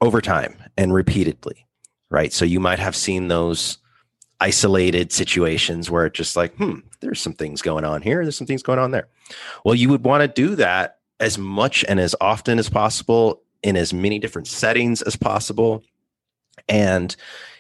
over 0.01 0.21
time 0.21 0.57
and 0.77 0.95
repeatedly, 0.95 1.67
right? 2.11 2.33
So 2.33 2.45
you 2.45 2.61
might 2.61 2.79
have 2.79 2.95
seen 2.95 3.29
those 3.29 3.79
isolated 4.41 5.13
situations 5.13 5.91
where 5.91 6.07
it's 6.07 6.17
just 6.17 6.37
like, 6.37 6.55
hmm, 6.57 6.81
there's 7.07 7.21
some 7.21 7.33
things 7.33 7.63
going 7.63 7.85
on 7.85 8.03
here, 8.03 8.23
there's 8.23 8.37
some 8.37 8.47
things 8.47 8.63
going 8.63 8.79
on 8.79 8.91
there. 8.91 9.09
Well, 9.65 9.75
you 9.75 9.89
would 9.89 10.05
want 10.05 10.23
to 10.23 10.29
do 10.29 10.57
that 10.57 10.99
as 11.21 11.39
much 11.39 11.85
and 11.89 11.99
as 11.99 12.15
often 12.21 12.59
as 12.59 12.69
possible 12.69 13.43
in 13.63 13.77
as 13.77 13.95
many 13.95 14.19
different 14.19 14.49
settings 14.49 15.03
as 15.03 15.17
possible. 15.17 15.83
And 16.69 17.15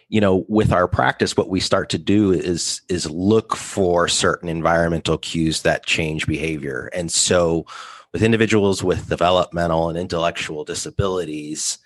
you 0.08 0.20
know 0.20 0.44
with 0.48 0.72
our 0.72 0.86
practice 0.86 1.36
what 1.36 1.48
we 1.48 1.60
start 1.60 1.88
to 1.90 1.98
do 1.98 2.32
is 2.32 2.80
is 2.88 3.10
look 3.10 3.56
for 3.56 4.08
certain 4.08 4.48
environmental 4.48 5.18
cues 5.18 5.62
that 5.62 5.86
change 5.86 6.26
behavior 6.26 6.88
and 6.92 7.10
so 7.10 7.66
with 8.12 8.22
individuals 8.22 8.84
with 8.84 9.08
developmental 9.08 9.88
and 9.88 9.98
intellectual 9.98 10.64
disabilities 10.64 11.78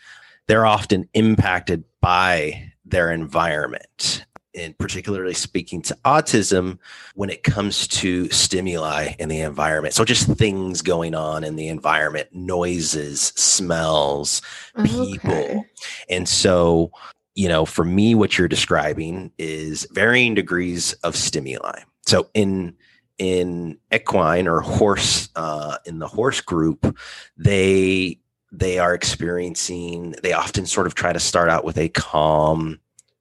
they're 0.47 0.67
often 0.67 1.09
impacted 1.15 1.85
by 2.01 2.71
their 2.85 3.11
environment 3.11 4.27
and 4.55 4.77
particularly 4.79 5.35
speaking 5.35 5.83
to 5.83 5.97
autism 6.05 6.79
when 7.15 7.31
it 7.31 7.43
comes 7.43 7.87
to 7.87 8.29
stimuli 8.31 9.15
in 9.19 9.29
the 9.29 9.41
environment. 9.41 9.95
So 9.95 10.05
just 10.05 10.27
things 10.27 10.83
going 10.83 11.15
on 11.15 11.45
in 11.45 11.57
the 11.57 11.69
environment, 11.69 12.29
noises, 12.33 13.33
smells, 13.37 14.43
people. 14.85 15.33
Okay. 15.33 15.63
And 16.09 16.29
so, 16.29 16.91
you 17.35 17.49
know, 17.49 17.65
for 17.65 17.85
me, 17.85 18.15
what 18.15 18.37
you're 18.37 18.49
describing 18.49 19.33
is 19.39 19.87
varying 19.93 20.35
degrees 20.35 20.93
of 21.05 21.17
stimuli. 21.17 21.81
So 22.07 22.29
in 22.35 22.75
in 23.19 23.79
equine 23.93 24.49
or 24.49 24.61
horse 24.61 25.29
uh, 25.37 25.77
in 25.85 25.99
the 25.99 26.09
horse 26.09 26.41
group, 26.41 26.97
they 27.37 28.19
they 28.53 28.79
are 28.79 28.95
experiencing, 28.95 30.17
they 30.23 30.33
often 30.33 30.67
sort 30.67 30.87
of 30.87 30.95
try 30.95 31.13
to 31.13 31.21
start 31.21 31.49
out 31.49 31.65
with 31.65 31.79
a 31.79 31.89
calm 31.91 32.81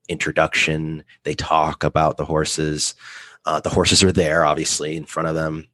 introduction. 0.09 1.03
They 1.23 1.35
talk 1.35 1.83
about 1.83 2.17
the 2.17 2.25
horses. 2.25 2.95
Uh, 3.45 3.61
the 3.61 3.69
horses 3.69 4.03
are 4.03 4.11
there, 4.11 4.45
obviously, 4.45 4.97
in 4.97 5.05
front 5.05 5.29
of 5.29 5.35
them. 5.35 5.67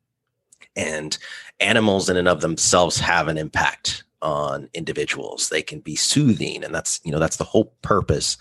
And 0.75 1.17
animals, 1.59 2.09
in 2.09 2.17
and 2.17 2.27
of 2.27 2.41
themselves, 2.41 2.99
have 2.99 3.27
an 3.27 3.37
impact 3.37 4.03
on 4.21 4.69
individuals. 4.73 5.49
They 5.49 5.61
can 5.61 5.79
be 5.79 5.95
soothing, 5.95 6.63
and 6.63 6.75
that's 6.75 6.99
you 7.03 7.11
know 7.11 7.19
that's 7.19 7.37
the 7.37 7.43
whole 7.45 7.73
purpose 7.81 8.37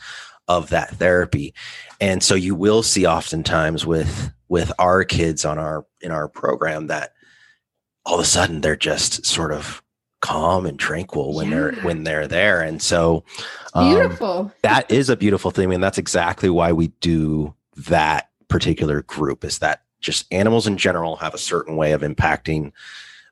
of 0.48 0.70
that 0.70 0.96
therapy. 0.96 1.54
And 2.00 2.22
so 2.22 2.34
you 2.34 2.54
will 2.54 2.82
see 2.82 3.06
oftentimes 3.06 3.86
with 3.86 4.32
with 4.48 4.72
our 4.78 5.04
kids 5.04 5.44
on 5.44 5.58
our 5.58 5.86
in 6.00 6.10
our 6.10 6.28
program 6.28 6.88
that 6.88 7.12
all 8.04 8.14
of 8.14 8.20
a 8.20 8.24
sudden 8.24 8.60
they're 8.60 8.76
just 8.76 9.24
sort 9.24 9.52
of 9.52 9.82
calm 10.24 10.64
and 10.64 10.78
tranquil 10.78 11.34
when 11.34 11.50
yeah. 11.50 11.54
they're 11.54 11.72
when 11.82 12.04
they're 12.04 12.26
there 12.26 12.62
and 12.62 12.80
so 12.80 13.22
um, 13.74 13.90
beautiful 13.90 14.50
that 14.62 14.90
is 14.90 15.10
a 15.10 15.16
beautiful 15.18 15.50
thing 15.50 15.70
and 15.70 15.84
that's 15.84 15.98
exactly 15.98 16.48
why 16.48 16.72
we 16.72 16.88
do 17.02 17.54
that 17.76 18.30
particular 18.48 19.02
group 19.02 19.44
is 19.44 19.58
that 19.58 19.82
just 20.00 20.24
animals 20.32 20.66
in 20.66 20.78
general 20.78 21.16
have 21.16 21.34
a 21.34 21.38
certain 21.38 21.76
way 21.76 21.92
of 21.92 22.00
impacting 22.00 22.72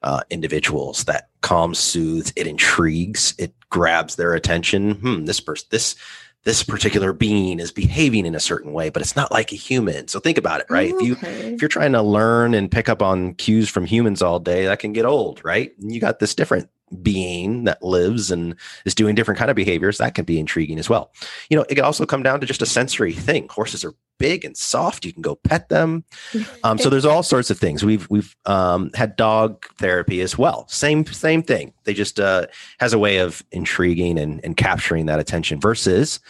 uh, 0.02 0.20
individuals 0.28 1.04
that 1.04 1.30
calms 1.40 1.78
soothes 1.78 2.30
it 2.36 2.46
intrigues 2.46 3.34
it 3.38 3.54
grabs 3.70 4.16
their 4.16 4.34
attention 4.34 4.92
hmm 4.96 5.24
this 5.24 5.40
person 5.40 5.66
this 5.70 5.96
this 6.44 6.62
particular 6.62 7.12
being 7.12 7.60
is 7.60 7.70
behaving 7.70 8.26
in 8.26 8.34
a 8.34 8.40
certain 8.40 8.72
way, 8.72 8.90
but 8.90 9.00
it's 9.00 9.14
not 9.14 9.30
like 9.30 9.52
a 9.52 9.54
human. 9.56 10.08
So 10.08 10.18
think 10.18 10.38
about 10.38 10.60
it, 10.60 10.66
right? 10.68 10.92
Okay. 10.92 10.96
If 10.96 11.06
you 11.06 11.16
if 11.54 11.62
you're 11.62 11.68
trying 11.68 11.92
to 11.92 12.02
learn 12.02 12.52
and 12.54 12.68
pick 12.68 12.88
up 12.88 13.00
on 13.00 13.34
cues 13.34 13.68
from 13.68 13.86
humans 13.86 14.22
all 14.22 14.40
day, 14.40 14.64
that 14.64 14.80
can 14.80 14.92
get 14.92 15.04
old, 15.04 15.44
right? 15.44 15.72
And 15.78 15.94
you 15.94 16.00
got 16.00 16.18
this 16.18 16.34
different 16.34 16.68
being 17.02 17.64
that 17.64 17.82
lives 17.82 18.30
and 18.30 18.54
is 18.84 18.94
doing 18.94 19.14
different 19.14 19.38
kind 19.38 19.50
of 19.50 19.56
behaviors 19.56 19.98
that 19.98 20.14
can 20.14 20.24
be 20.24 20.38
intriguing 20.38 20.78
as 20.78 20.88
well. 20.88 21.12
You 21.50 21.56
know 21.56 21.64
it 21.68 21.74
can 21.74 21.84
also 21.84 22.06
come 22.06 22.22
down 22.22 22.40
to 22.40 22.46
just 22.46 22.62
a 22.62 22.66
sensory 22.66 23.12
thing. 23.12 23.48
Horses 23.48 23.84
are 23.84 23.94
big 24.18 24.44
and 24.44 24.56
soft. 24.56 25.04
You 25.04 25.12
can 25.12 25.22
go 25.22 25.36
pet 25.36 25.68
them. 25.68 26.04
Um, 26.64 26.78
so 26.78 26.88
there's 26.88 27.04
all 27.04 27.24
sorts 27.24 27.50
of 27.50 27.58
things. 27.58 27.84
We've 27.84 28.08
we've 28.08 28.36
um, 28.46 28.90
had 28.94 29.16
dog 29.16 29.66
therapy 29.78 30.20
as 30.20 30.38
well. 30.38 30.68
Same 30.68 31.04
same 31.06 31.42
thing. 31.42 31.72
They 31.84 31.92
just 31.92 32.20
uh, 32.20 32.46
has 32.78 32.92
a 32.92 32.98
way 33.00 33.18
of 33.18 33.42
intriguing 33.50 34.16
and, 34.18 34.40
and 34.44 34.56
capturing 34.56 35.06
that 35.06 35.18
attention 35.18 35.60
versus 35.60 36.20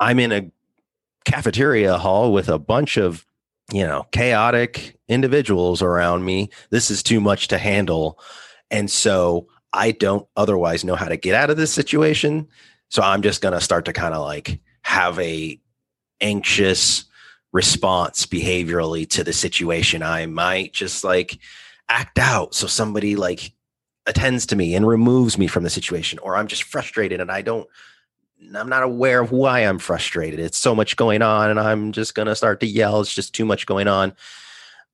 i'm 0.00 0.20
in 0.20 0.30
a 0.30 0.48
cafeteria 1.24 1.98
hall 1.98 2.32
with 2.32 2.48
a 2.48 2.58
bunch 2.58 2.96
of 2.96 3.26
you 3.72 3.86
know 3.86 4.06
chaotic 4.12 4.98
individuals 5.08 5.82
around 5.82 6.24
me. 6.24 6.50
This 6.70 6.90
is 6.90 7.02
too 7.02 7.20
much 7.20 7.48
to 7.48 7.58
handle. 7.58 8.18
And 8.70 8.90
so 8.90 9.48
I 9.72 9.92
don't 9.92 10.26
otherwise 10.36 10.84
know 10.84 10.96
how 10.96 11.08
to 11.08 11.16
get 11.16 11.34
out 11.34 11.50
of 11.50 11.56
this 11.56 11.72
situation. 11.72 12.48
So 12.88 13.02
I'm 13.02 13.22
just 13.22 13.42
going 13.42 13.54
to 13.54 13.60
start 13.60 13.84
to 13.86 13.92
kind 13.92 14.14
of 14.14 14.22
like 14.22 14.60
have 14.82 15.18
a 15.18 15.60
anxious 16.20 17.04
response 17.52 18.26
behaviorally 18.26 19.08
to 19.10 19.24
the 19.24 19.32
situation. 19.32 20.02
I 20.02 20.26
might 20.26 20.72
just 20.72 21.04
like 21.04 21.38
act 21.88 22.18
out. 22.18 22.54
So 22.54 22.66
somebody 22.66 23.16
like 23.16 23.52
attends 24.08 24.46
to 24.46 24.56
me 24.56 24.74
and 24.74 24.88
removes 24.88 25.38
me 25.38 25.46
from 25.46 25.62
the 25.62 25.70
situation 25.70 26.18
or 26.20 26.34
i'm 26.34 26.46
just 26.46 26.62
frustrated 26.62 27.20
and 27.20 27.30
i 27.30 27.42
don't 27.42 27.68
i'm 28.56 28.68
not 28.68 28.82
aware 28.82 29.20
of 29.20 29.30
why 29.30 29.60
i'm 29.60 29.78
frustrated 29.78 30.40
it's 30.40 30.56
so 30.56 30.74
much 30.74 30.96
going 30.96 31.20
on 31.20 31.50
and 31.50 31.60
i'm 31.60 31.92
just 31.92 32.14
going 32.14 32.26
to 32.26 32.34
start 32.34 32.58
to 32.58 32.66
yell 32.66 33.00
it's 33.00 33.14
just 33.14 33.34
too 33.34 33.44
much 33.44 33.66
going 33.66 33.86
on 33.86 34.12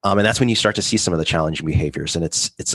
um, 0.03 0.19
and 0.19 0.27
that's 0.27 0.41
when 0.41 0.49
you 0.51 0.57
start 0.57 0.75
to 0.75 0.83
see 0.83 0.97
some 0.97 1.15
of 1.15 1.19
the 1.19 1.25
challenging 1.25 1.65
behaviors 1.65 2.17
and 2.17 2.25
it's 2.25 2.51
it's 2.59 2.75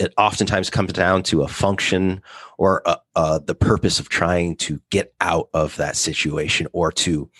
it 0.00 0.14
oftentimes 0.16 0.70
comes 0.70 0.94
down 0.94 1.22
to 1.24 1.42
a 1.42 1.48
function 1.48 2.22
or 2.56 2.82
a, 2.86 2.96
uh, 3.16 3.38
the 3.38 3.54
purpose 3.54 4.00
of 4.00 4.08
trying 4.08 4.56
to 4.56 4.80
get 4.90 5.14
out 5.20 5.50
of 5.52 5.76
that 5.76 5.94
situation 5.94 6.66
or 6.72 6.90
to 6.90 7.30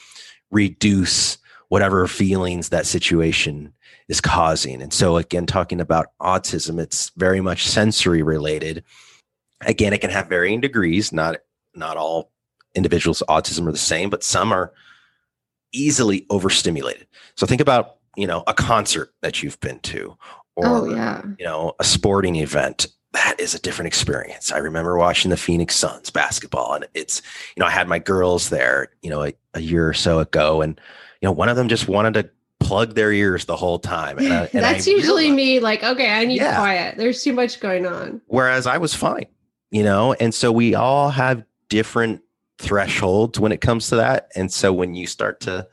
reduce 0.51 1.39
whatever 1.69 2.07
feelings 2.07 2.69
that 2.69 2.85
situation 2.85 3.73
is 4.09 4.21
causing. 4.21 4.83
And 4.83 4.93
so, 4.93 5.17
again, 5.17 5.47
talking 5.47 5.81
about 5.81 6.09
autism, 6.21 6.79
it's 6.79 7.11
very 7.17 7.41
much 7.41 7.67
sensory 7.67 8.23
related. 8.23 8.85
Again, 9.63 9.95
it 9.95 10.03
can 10.03 10.11
have 10.11 10.29
varying 10.29 10.61
degrees. 10.61 11.13
Not 11.13 11.37
not 11.75 11.97
all 11.97 12.31
individuals' 12.75 13.23
autism 13.29 13.67
are 13.69 13.73
the 13.73 13.79
same, 13.79 14.11
but 14.11 14.23
some 14.23 14.53
are 14.53 14.73
easily 15.73 16.27
overstimulated. 16.29 17.07
So 17.37 17.47
think 17.47 17.63
about 17.63 17.97
you 18.17 18.27
know 18.27 18.45
a 18.47 18.53
concert 18.53 19.15
that 19.23 19.43
you've 19.43 19.61
been 19.61 19.79
to, 19.81 20.19
or 20.57 20.67
oh, 20.67 20.91
yeah. 20.91 21.23
you 21.39 21.45
know 21.45 21.75
a 21.79 21.85
sporting 21.85 22.37
event. 22.37 22.87
That 23.13 23.41
is 23.41 23.55
a 23.57 23.59
different 23.59 23.89
experience. 23.89 24.53
I 24.53 24.59
remember 24.59 24.97
watching 24.97 25.31
the 25.31 25.37
Phoenix 25.37 25.75
Suns 25.75 26.11
basketball, 26.11 26.75
and 26.75 26.87
it's 26.95 27.23
you 27.57 27.61
know 27.61 27.67
I 27.67 27.71
had 27.71 27.89
my 27.89 27.99
girls 27.99 28.51
there, 28.51 28.89
you 29.03 29.11
know, 29.11 29.25
a, 29.25 29.33
a 29.55 29.61
year 29.61 29.89
or 29.89 29.95
so 29.95 30.21
ago, 30.21 30.63
and 30.63 30.81
you 31.21 31.27
know 31.27 31.33
one 31.33 31.49
of 31.49 31.57
them 31.57 31.69
just 31.69 31.89
wanted 31.89 32.15
to 32.15 32.31
plug 32.61 32.95
their 32.95 33.13
ears 33.13 33.47
the 33.47 33.57
whole 33.57 33.81
time. 33.81 34.19
And, 34.19 34.29
and 34.53 34.63
That's 34.63 34.87
I 34.87 34.93
usually 34.93 35.25
realized, 35.25 35.37
me 35.37 35.61
like, 35.61 35.83
okay, 35.83 36.11
I 36.11 36.25
need 36.25 36.37
yeah. 36.37 36.57
quiet. 36.57 36.97
There's 36.97 37.25
too 37.25 37.33
much 37.33 37.59
going 37.59 37.87
on. 37.87 38.21
Whereas 38.27 38.67
I 38.69 38.79
was 38.79 38.95
fine, 38.95 39.27
you 39.71 39.83
know? 39.83 40.13
And 40.15 40.33
so 40.33 40.53
we 40.53 40.75
all 40.77 41.11
have 41.11 41.43
different 41.69 42.23
thresholds 42.59 43.41
when 43.41 43.51
it 43.51 43.61
comes 43.61 43.89
to 43.89 43.97
that. 43.97 44.31
And 44.37 44.53
so 44.53 44.73
when 44.73 44.95
you 44.95 45.07
start 45.07 45.41
to 45.41 45.67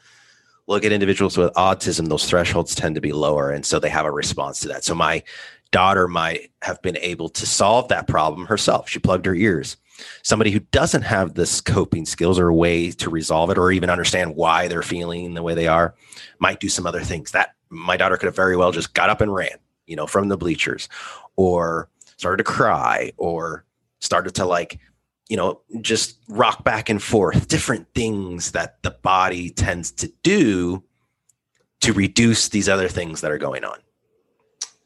look 0.68 0.84
at 0.84 0.92
individuals 0.92 1.38
with 1.38 1.54
autism, 1.54 2.10
those 2.10 2.30
thresholds 2.30 2.76
tend 2.76 2.96
to 2.96 3.02
be 3.02 3.14
lower. 3.14 3.52
And 3.52 3.66
so 3.66 3.80
they 3.80 3.90
have 3.90 4.06
a 4.06 4.12
response 4.12 4.60
to 4.62 4.68
that. 4.70 4.84
So 4.84 4.94
my 4.94 5.24
daughter 5.72 6.08
might 6.08 6.52
have 6.62 6.82
been 6.82 6.98
able 6.98 7.30
to 7.30 7.46
solve 7.46 7.88
that 7.88 8.08
problem 8.08 8.46
herself. 8.48 8.90
She 8.90 9.00
plugged 9.00 9.26
her 9.26 9.36
ears 9.36 9.78
somebody 10.22 10.52
who 10.52 10.60
doesn't 10.60 11.02
have 11.04 11.34
this 11.34 11.62
coping 11.62 12.06
skills 12.06 12.40
or 12.40 12.50
a 12.50 12.56
way 12.56 12.92
to 12.92 13.10
resolve 13.10 13.50
it 13.50 13.58
or 13.58 13.72
even 13.72 13.90
understand 13.90 14.36
why 14.36 14.68
they're 14.68 14.82
feeling 14.82 15.34
the 15.34 15.44
way 15.44 15.54
they 15.54 15.68
are 15.68 15.96
might 16.40 16.60
do 16.60 16.70
some 16.70 16.86
other 16.86 17.02
things 17.02 17.32
that 17.32 17.56
my 17.70 17.98
daughter 17.98 18.18
could 18.18 18.28
have 18.28 18.36
very 18.36 18.56
well 18.56 18.72
just 18.72 18.94
got 18.94 19.10
up 19.10 19.22
and 19.22 19.34
ran 19.34 19.58
you 19.86 19.96
know 19.96 20.08
from 20.08 20.28
the 20.28 20.38
bleachers 20.38 20.88
or 21.36 21.90
started 22.18 22.38
to 22.38 22.44
cry 22.44 23.12
or 23.18 23.66
started 24.00 24.36
to 24.36 24.46
like 24.46 24.80
you 25.30 25.38
know 25.38 25.62
just 25.82 26.18
rock 26.28 26.64
back 26.64 26.90
and 26.90 27.02
forth 27.02 27.48
different 27.48 27.88
things 27.94 28.52
that 28.52 28.82
the 28.84 28.92
body 28.92 29.50
tends 29.50 29.92
to 29.92 30.12
do 30.24 30.84
to 31.82 31.94
reduce 31.94 32.50
these 32.50 32.68
other 32.68 32.88
things 32.88 33.22
that 33.22 33.32
are 33.32 33.38
going 33.38 33.64
on 33.64 33.78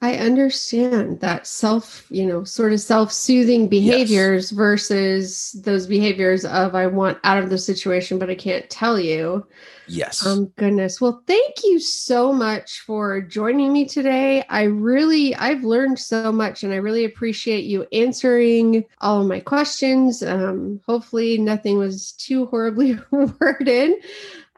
I 0.04 0.16
understand 0.16 1.20
that 1.20 1.46
self, 1.46 2.08
you 2.10 2.26
know, 2.26 2.44
sort 2.44 2.74
of 2.74 2.82
self 2.82 3.12
soothing 3.12 3.68
behaviors 3.68 4.46
yes. 4.46 4.58
versus 4.58 5.52
those 5.64 5.86
behaviors 5.86 6.44
of 6.44 6.74
I 6.74 6.88
want 6.88 7.20
out 7.24 7.42
of 7.44 7.52
the 7.52 7.60
situation, 7.60 8.18
but 8.18 8.30
I 8.30 8.36
can't 8.36 8.68
tell 8.68 9.00
you. 9.00 9.46
Yes. 9.88 10.26
Um, 10.26 10.52
goodness. 10.56 11.02
Well, 11.02 11.22
thank 11.28 11.64
you 11.64 11.80
so 11.80 12.34
much 12.34 12.80
for 12.80 13.22
joining 13.22 13.74
me 13.74 13.86
today. 13.86 14.44
I 14.50 14.64
really, 14.64 15.36
I've 15.36 15.64
learned 15.64 16.00
so 16.00 16.32
much 16.32 16.64
and 16.64 16.74
I 16.74 16.78
really 16.78 17.06
appreciate 17.06 17.66
you 17.66 17.86
answering 17.92 18.86
all 19.02 19.22
of 19.22 19.28
my 19.28 19.40
questions. 19.40 20.24
Um, 20.24 20.80
hopefully, 20.88 21.38
nothing 21.38 21.78
was 21.78 22.14
too 22.14 22.48
horribly 22.48 22.98
worded. 23.12 23.92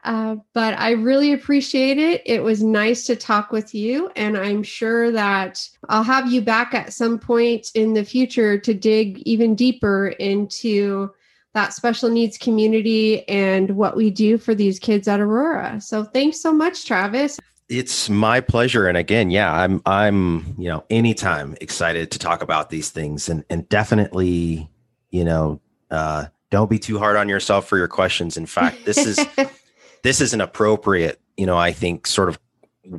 Uh, 0.04 0.36
but 0.52 0.78
I 0.78 0.90
really 0.92 1.32
appreciate 1.32 1.98
it. 1.98 2.22
It 2.26 2.42
was 2.42 2.62
nice 2.62 3.06
to 3.06 3.16
talk 3.16 3.50
with 3.52 3.74
you. 3.74 4.10
And 4.16 4.36
I'm 4.36 4.62
sure 4.62 5.10
that 5.10 5.66
I'll 5.88 6.02
have 6.02 6.30
you 6.30 6.42
back 6.42 6.74
at 6.74 6.92
some 6.92 7.18
point 7.18 7.70
in 7.74 7.94
the 7.94 8.04
future 8.04 8.58
to 8.58 8.74
dig 8.74 9.18
even 9.20 9.54
deeper 9.54 10.08
into 10.08 11.10
that 11.54 11.72
special 11.72 12.10
needs 12.10 12.36
community 12.36 13.26
and 13.28 13.70
what 13.76 13.96
we 13.96 14.10
do 14.10 14.36
for 14.36 14.54
these 14.54 14.78
kids 14.78 15.08
at 15.08 15.20
Aurora. 15.20 15.80
So 15.80 16.04
thanks 16.04 16.40
so 16.40 16.52
much, 16.52 16.84
Travis. 16.84 17.38
It's 17.68 18.10
my 18.10 18.40
pleasure. 18.40 18.86
And 18.86 18.98
again, 18.98 19.30
yeah, 19.30 19.52
I'm 19.52 19.80
I'm, 19.86 20.54
you 20.58 20.68
know, 20.68 20.84
anytime 20.90 21.56
excited 21.62 22.10
to 22.10 22.18
talk 22.18 22.42
about 22.42 22.68
these 22.68 22.90
things 22.90 23.28
and 23.28 23.42
and 23.48 23.66
definitely, 23.70 24.68
you 25.10 25.24
know, 25.24 25.60
uh 25.90 26.26
don't 26.50 26.68
be 26.68 26.78
too 26.78 26.98
hard 26.98 27.16
on 27.16 27.28
yourself 27.28 27.66
for 27.66 27.78
your 27.78 27.88
questions. 27.88 28.36
In 28.36 28.46
fact, 28.46 28.84
this 28.84 28.98
is 28.98 29.18
this 30.04 30.20
is 30.20 30.34
an 30.34 30.40
appropriate, 30.40 31.18
you 31.36 31.46
know, 31.46 31.56
I 31.56 31.72
think 31.72 32.06
sort 32.06 32.28
of 32.28 32.38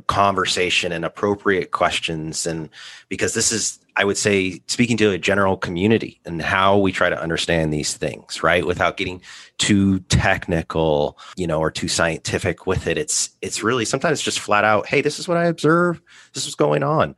conversation 0.08 0.90
and 0.90 1.04
appropriate 1.04 1.70
questions 1.70 2.44
and 2.44 2.68
because 3.08 3.34
this 3.34 3.52
is 3.52 3.78
i 3.94 4.04
would 4.04 4.16
say 4.16 4.60
speaking 4.66 4.96
to 4.96 5.12
a 5.12 5.16
general 5.16 5.56
community 5.56 6.20
and 6.24 6.42
how 6.42 6.76
we 6.76 6.90
try 6.90 7.08
to 7.08 7.22
understand 7.22 7.72
these 7.72 7.96
things 7.96 8.42
right 8.42 8.66
without 8.66 8.96
getting 8.96 9.22
too 9.58 10.00
technical 10.00 11.16
you 11.36 11.46
know 11.46 11.60
or 11.60 11.70
too 11.70 11.86
scientific 11.86 12.66
with 12.66 12.88
it 12.88 12.98
it's 12.98 13.30
it's 13.42 13.62
really 13.62 13.84
sometimes 13.84 14.20
just 14.20 14.40
flat 14.40 14.64
out 14.64 14.88
hey 14.88 15.00
this 15.00 15.20
is 15.20 15.28
what 15.28 15.36
i 15.36 15.44
observe 15.44 16.02
this 16.34 16.48
is 16.48 16.56
going 16.56 16.82
on 16.82 17.14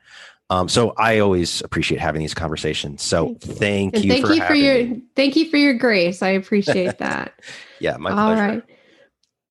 um, 0.51 0.67
so 0.67 0.95
I 0.97 1.19
always 1.19 1.61
appreciate 1.61 2.01
having 2.01 2.23
these 2.23 2.33
conversations. 2.33 3.03
So 3.03 3.37
thank 3.39 4.03
you, 4.03 4.11
thank 4.11 4.27
you, 4.27 4.41
for, 4.41 4.47
for 4.47 4.55
your 4.55 4.83
me. 4.83 5.03
thank 5.15 5.37
you 5.37 5.51
for 5.51 5.59
your 5.59 5.75
grace. 5.75 6.23
I 6.23 6.31
appreciate 6.31 6.97
that. 6.97 7.39
yeah, 7.81 7.99
my 7.99 8.13
All 8.13 8.17
pleasure. 8.17 8.43
All 8.43 8.49
right. 8.49 8.78